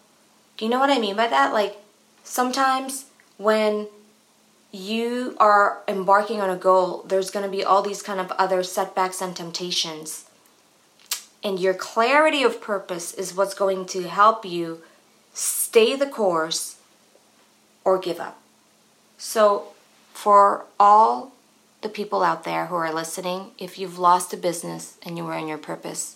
Do 0.57 0.65
you 0.65 0.71
know 0.71 0.79
what 0.79 0.89
I 0.89 0.99
mean 0.99 1.15
by 1.15 1.27
that? 1.27 1.53
Like 1.53 1.77
sometimes 2.23 3.05
when 3.37 3.87
you 4.75 5.35
are 5.39 5.81
embarking 5.87 6.41
on 6.41 6.49
a 6.49 6.55
goal, 6.55 7.03
there's 7.07 7.31
going 7.31 7.45
to 7.45 7.51
be 7.51 7.63
all 7.63 7.81
these 7.81 8.01
kind 8.01 8.19
of 8.19 8.31
other 8.33 8.61
setbacks 8.63 9.21
and 9.21 9.35
temptations 9.35 10.25
and 11.45 11.59
your 11.59 11.75
clarity 11.75 12.41
of 12.41 12.59
purpose 12.59 13.13
is 13.13 13.35
what's 13.35 13.53
going 13.53 13.85
to 13.85 14.07
help 14.07 14.45
you 14.45 14.81
stay 15.31 15.95
the 15.95 16.07
course 16.07 16.77
or 17.83 17.99
give 17.99 18.19
up. 18.19 18.41
So, 19.19 19.67
for 20.11 20.65
all 20.79 21.33
the 21.83 21.89
people 21.89 22.23
out 22.23 22.45
there 22.45 22.65
who 22.65 22.75
are 22.75 22.91
listening, 22.91 23.51
if 23.59 23.77
you've 23.77 23.99
lost 23.99 24.33
a 24.33 24.37
business 24.37 24.97
and 25.03 25.17
you 25.17 25.23
were 25.23 25.35
on 25.35 25.47
your 25.47 25.59
purpose, 25.59 26.15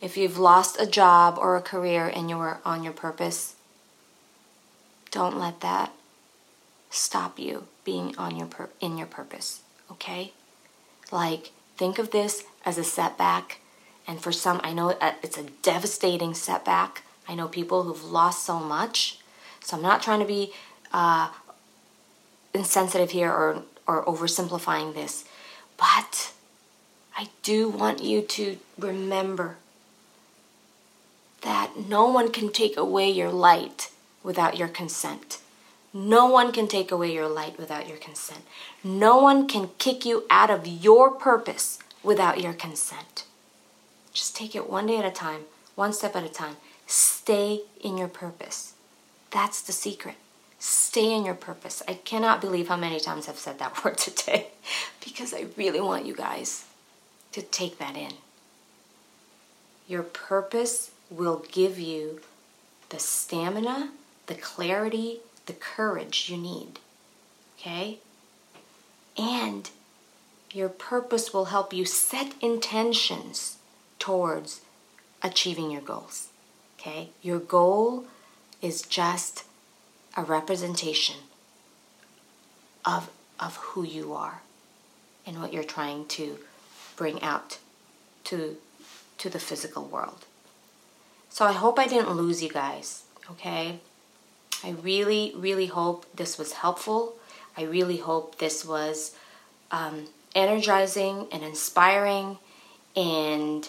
if 0.00 0.16
you've 0.16 0.38
lost 0.38 0.80
a 0.80 0.88
job 0.88 1.38
or 1.38 1.56
a 1.56 1.62
career 1.62 2.08
and 2.08 2.28
you 2.28 2.36
were 2.36 2.58
on 2.64 2.82
your 2.82 2.92
purpose, 2.92 3.54
don't 5.12 5.38
let 5.38 5.60
that 5.60 5.92
stop 6.90 7.38
you 7.38 7.68
being 7.84 8.16
on 8.16 8.36
your 8.36 8.46
pur- 8.46 8.70
in 8.80 8.98
your 8.98 9.06
purpose, 9.06 9.60
okay? 9.90 10.32
Like 11.12 11.52
think 11.76 11.98
of 11.98 12.10
this 12.10 12.44
as 12.64 12.78
a 12.78 12.84
setback 12.84 13.60
and 14.06 14.20
for 14.20 14.32
some, 14.32 14.60
I 14.62 14.72
know 14.72 14.96
it's 15.22 15.38
a 15.38 15.44
devastating 15.62 16.34
setback. 16.34 17.02
I 17.26 17.34
know 17.34 17.48
people 17.48 17.84
who've 17.84 18.04
lost 18.04 18.44
so 18.44 18.58
much. 18.58 19.18
So 19.60 19.76
I'm 19.76 19.82
not 19.82 20.02
trying 20.02 20.20
to 20.20 20.26
be 20.26 20.52
uh, 20.92 21.30
insensitive 22.52 23.12
here 23.12 23.30
or, 23.30 23.62
or 23.86 24.04
oversimplifying 24.04 24.94
this. 24.94 25.24
But 25.78 26.32
I 27.16 27.28
do 27.42 27.68
want 27.68 28.02
you 28.02 28.20
to 28.20 28.58
remember 28.78 29.56
that 31.40 31.72
no 31.88 32.06
one 32.06 32.30
can 32.30 32.50
take 32.50 32.76
away 32.76 33.10
your 33.10 33.30
light 33.30 33.90
without 34.22 34.56
your 34.56 34.68
consent. 34.68 35.38
No 35.96 36.26
one 36.26 36.50
can 36.50 36.66
take 36.66 36.90
away 36.90 37.12
your 37.14 37.28
light 37.28 37.56
without 37.56 37.88
your 37.88 37.98
consent. 37.98 38.42
No 38.82 39.18
one 39.18 39.46
can 39.46 39.70
kick 39.78 40.04
you 40.04 40.24
out 40.28 40.50
of 40.50 40.66
your 40.66 41.12
purpose 41.12 41.78
without 42.02 42.40
your 42.40 42.52
consent. 42.52 43.24
Just 44.12 44.34
take 44.34 44.56
it 44.56 44.68
one 44.68 44.86
day 44.88 44.98
at 44.98 45.04
a 45.04 45.12
time, 45.12 45.42
one 45.76 45.92
step 45.92 46.16
at 46.16 46.24
a 46.24 46.28
time. 46.28 46.56
Stay 46.88 47.60
in 47.80 47.96
your 47.96 48.08
purpose. 48.08 48.74
That's 49.30 49.62
the 49.62 49.72
secret. 49.72 50.16
Stay 50.58 51.12
in 51.12 51.24
your 51.24 51.34
purpose. 51.34 51.80
I 51.86 51.94
cannot 51.94 52.40
believe 52.40 52.68
how 52.68 52.76
many 52.76 52.98
times 52.98 53.28
I've 53.28 53.38
said 53.38 53.60
that 53.60 53.84
word 53.84 53.96
today 53.96 54.48
because 55.04 55.32
I 55.32 55.46
really 55.56 55.80
want 55.80 56.06
you 56.06 56.16
guys 56.16 56.64
to 57.30 57.42
take 57.42 57.78
that 57.78 57.96
in. 57.96 58.12
Your 59.86 60.02
purpose 60.02 60.90
will 61.08 61.44
give 61.52 61.78
you 61.78 62.20
the 62.88 62.98
stamina, 62.98 63.90
the 64.26 64.34
clarity, 64.34 65.20
the 65.46 65.52
courage 65.52 66.28
you 66.28 66.36
need. 66.36 66.78
Okay? 67.58 67.98
And 69.16 69.70
your 70.52 70.68
purpose 70.68 71.32
will 71.32 71.46
help 71.46 71.72
you 71.72 71.84
set 71.84 72.34
intentions 72.40 73.58
towards 73.98 74.60
achieving 75.22 75.70
your 75.70 75.82
goals. 75.82 76.28
Okay? 76.78 77.10
Your 77.22 77.38
goal 77.38 78.04
is 78.60 78.82
just 78.82 79.44
a 80.16 80.22
representation 80.22 81.16
of, 82.84 83.10
of 83.40 83.56
who 83.56 83.82
you 83.82 84.12
are 84.12 84.42
and 85.26 85.40
what 85.40 85.52
you're 85.52 85.64
trying 85.64 86.06
to 86.06 86.38
bring 86.96 87.22
out 87.22 87.58
to 88.24 88.56
to 89.18 89.30
the 89.30 89.38
physical 89.38 89.84
world. 89.84 90.26
So 91.30 91.44
I 91.44 91.52
hope 91.52 91.78
I 91.78 91.86
didn't 91.86 92.10
lose 92.10 92.42
you 92.42 92.50
guys, 92.50 93.04
okay? 93.30 93.80
I 94.64 94.70
really, 94.82 95.34
really 95.36 95.66
hope 95.66 96.06
this 96.16 96.38
was 96.38 96.54
helpful. 96.54 97.16
I 97.54 97.64
really 97.64 97.98
hope 97.98 98.38
this 98.38 98.64
was 98.64 99.14
um, 99.70 100.06
energizing 100.34 101.26
and 101.30 101.42
inspiring 101.42 102.38
and 102.96 103.68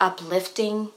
uplifting. 0.00 0.90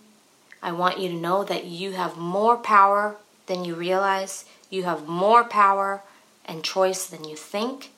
I 0.61 0.71
want 0.73 0.99
you 0.99 1.09
to 1.09 1.15
know 1.15 1.43
that 1.43 1.65
you 1.65 1.93
have 1.93 2.17
more 2.17 2.55
power 2.55 3.15
than 3.47 3.65
you 3.65 3.73
realize. 3.73 4.45
You 4.69 4.83
have 4.83 5.07
more 5.07 5.43
power 5.43 6.03
and 6.45 6.63
choice 6.63 7.07
than 7.07 7.23
you 7.23 7.35
think. 7.35 7.89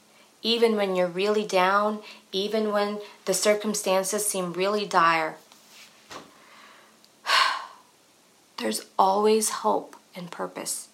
Even 0.44 0.78
when 0.78 0.96
you're 0.96 1.08
really 1.08 1.46
down, 1.46 2.00
even 2.32 2.72
when 2.72 3.00
the 3.26 3.34
circumstances 3.34 4.26
seem 4.26 4.54
really 4.54 4.86
dire, 4.86 5.36
there's 8.58 8.86
always 8.98 9.50
hope 9.50 9.98
and 10.16 10.32
purpose. 10.32 10.88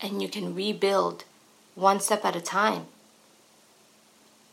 And 0.00 0.22
you 0.22 0.28
can 0.28 0.54
rebuild 0.54 1.24
one 1.74 2.00
step 2.00 2.24
at 2.24 2.36
a 2.36 2.40
time 2.40 2.86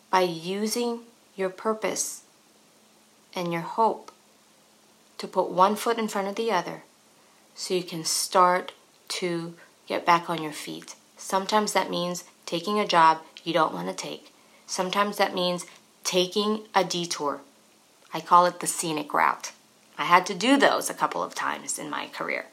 by 0.10 0.22
using 0.22 1.02
your 1.36 1.50
purpose 1.50 2.24
and 3.36 3.52
your 3.52 3.62
hope 3.62 4.12
to 5.18 5.28
put 5.28 5.50
one 5.50 5.76
foot 5.76 5.98
in 5.98 6.08
front 6.08 6.28
of 6.28 6.36
the 6.36 6.52
other 6.52 6.84
so 7.54 7.74
you 7.74 7.84
can 7.84 8.04
start 8.04 8.74
to 9.08 9.54
get 9.88 10.06
back 10.06 10.30
on 10.30 10.42
your 10.42 10.52
feet. 10.52 10.96
Sometimes 11.18 11.74
that 11.74 11.90
means 11.90 12.24
taking 12.46 12.80
a 12.80 12.88
job 12.88 13.20
you 13.44 13.54
don't 13.54 13.74
want 13.74 13.88
to 13.88 13.94
take. 13.94 14.34
Sometimes 14.68 15.18
that 15.18 15.34
means 15.34 15.66
taking 16.04 16.64
a 16.74 16.84
detour. 16.84 17.42
I 18.14 18.20
call 18.20 18.46
it 18.46 18.60
the 18.60 18.68
scenic 18.68 19.14
route. 19.14 19.52
I 19.98 20.06
had 20.06 20.26
to 20.28 20.34
do 20.34 20.58
those 20.58 20.90
a 20.90 20.94
couple 20.94 21.24
of 21.24 21.36
times 21.36 21.80
in 21.80 21.90
my 21.90 22.08
career, 22.08 22.48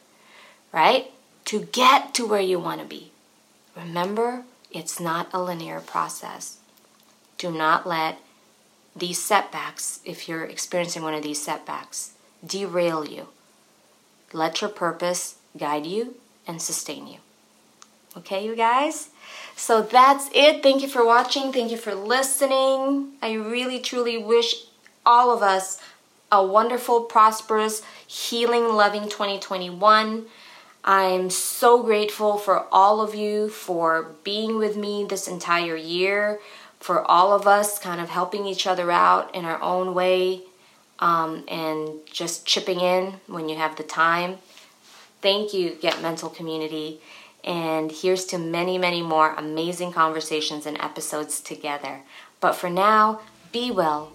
right? 0.72 1.10
To 1.46 1.60
get 1.60 2.14
to 2.14 2.26
where 2.26 2.40
you 2.40 2.58
want 2.58 2.80
to 2.80 2.86
be. 2.86 3.12
Remember, 3.76 4.44
it's 4.70 5.00
not 5.00 5.28
a 5.32 5.42
linear 5.42 5.80
process. 5.80 6.58
Do 7.38 7.50
not 7.50 7.86
let 7.86 8.18
these 8.94 9.18
setbacks, 9.18 10.00
if 10.04 10.28
you're 10.28 10.44
experiencing 10.44 11.02
one 11.02 11.14
of 11.14 11.22
these 11.22 11.42
setbacks, 11.42 12.12
derail 12.46 13.06
you. 13.06 13.28
Let 14.32 14.60
your 14.60 14.70
purpose 14.70 15.36
guide 15.56 15.86
you 15.86 16.16
and 16.46 16.60
sustain 16.60 17.06
you. 17.06 17.18
Okay, 18.16 18.44
you 18.44 18.54
guys? 18.54 19.08
So 19.56 19.80
that's 19.82 20.28
it. 20.34 20.62
Thank 20.62 20.82
you 20.82 20.88
for 20.88 21.04
watching. 21.04 21.52
Thank 21.52 21.70
you 21.70 21.78
for 21.78 21.94
listening. 21.94 23.12
I 23.22 23.32
really, 23.32 23.80
truly 23.80 24.18
wish 24.18 24.66
all 25.04 25.34
of 25.34 25.42
us 25.42 25.80
a 26.30 26.44
wonderful, 26.44 27.02
prosperous, 27.02 27.82
healing, 28.06 28.68
loving 28.68 29.08
2021. 29.08 30.26
I'm 30.84 31.30
so 31.30 31.82
grateful 31.82 32.38
for 32.38 32.66
all 32.72 33.00
of 33.00 33.14
you 33.14 33.48
for 33.48 34.14
being 34.24 34.56
with 34.56 34.76
me 34.76 35.04
this 35.08 35.28
entire 35.28 35.76
year, 35.76 36.40
for 36.80 37.02
all 37.08 37.32
of 37.32 37.46
us 37.46 37.78
kind 37.78 38.00
of 38.00 38.08
helping 38.08 38.46
each 38.46 38.66
other 38.66 38.90
out 38.90 39.32
in 39.34 39.44
our 39.44 39.62
own 39.62 39.94
way 39.94 40.42
um, 40.98 41.44
and 41.46 42.00
just 42.06 42.46
chipping 42.46 42.80
in 42.80 43.14
when 43.28 43.48
you 43.48 43.56
have 43.56 43.76
the 43.76 43.84
time. 43.84 44.38
Thank 45.20 45.54
you, 45.54 45.76
Get 45.80 46.02
Mental 46.02 46.28
community. 46.28 47.00
And 47.44 47.90
here's 47.90 48.24
to 48.26 48.38
many, 48.38 48.76
many 48.78 49.02
more 49.02 49.34
amazing 49.34 49.92
conversations 49.92 50.66
and 50.66 50.80
episodes 50.80 51.40
together. 51.40 52.02
But 52.40 52.54
for 52.54 52.70
now, 52.70 53.20
be 53.52 53.70
well, 53.70 54.12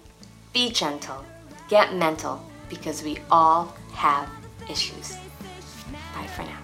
be 0.52 0.70
gentle, 0.70 1.24
get 1.68 1.94
mental, 1.94 2.42
because 2.68 3.02
we 3.02 3.18
all 3.30 3.74
have 3.92 4.28
issues. 4.70 5.16
Bye 6.18 6.26
for 6.26 6.42
now. 6.42 6.58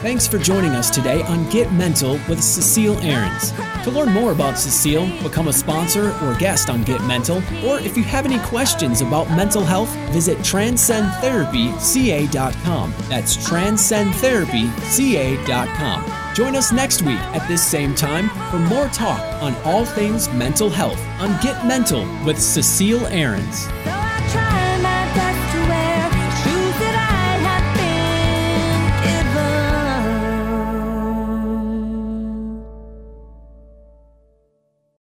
Thanks 0.00 0.26
for 0.26 0.38
joining 0.38 0.70
us 0.70 0.88
today 0.88 1.20
on 1.24 1.46
Get 1.50 1.70
Mental 1.74 2.12
with 2.26 2.42
Cecile 2.42 2.98
Ahrens. 3.00 3.52
To 3.84 3.90
learn 3.90 4.14
more 4.14 4.32
about 4.32 4.56
Cecile, 4.56 5.06
become 5.22 5.48
a 5.48 5.52
sponsor 5.52 6.16
or 6.22 6.34
guest 6.36 6.70
on 6.70 6.84
Get 6.84 7.02
Mental, 7.02 7.42
or 7.66 7.78
if 7.80 7.98
you 7.98 8.02
have 8.04 8.24
any 8.24 8.38
questions 8.38 9.02
about 9.02 9.28
mental 9.30 9.62
health, 9.62 9.94
visit 10.12 10.38
transcendtherapyca.com. 10.38 12.94
That's 13.10 13.36
transcendtherapyca.com. 13.36 16.34
Join 16.34 16.56
us 16.56 16.72
next 16.72 17.02
week 17.02 17.20
at 17.20 17.46
this 17.46 17.62
same 17.62 17.94
time 17.94 18.30
for 18.50 18.58
more 18.58 18.88
talk 18.88 19.20
on 19.42 19.54
all 19.64 19.84
things 19.84 20.30
mental 20.30 20.70
health 20.70 20.98
on 21.20 21.38
Get 21.42 21.66
Mental 21.66 22.06
with 22.24 22.40
Cecile 22.40 23.06
Ahrens. 23.08 23.68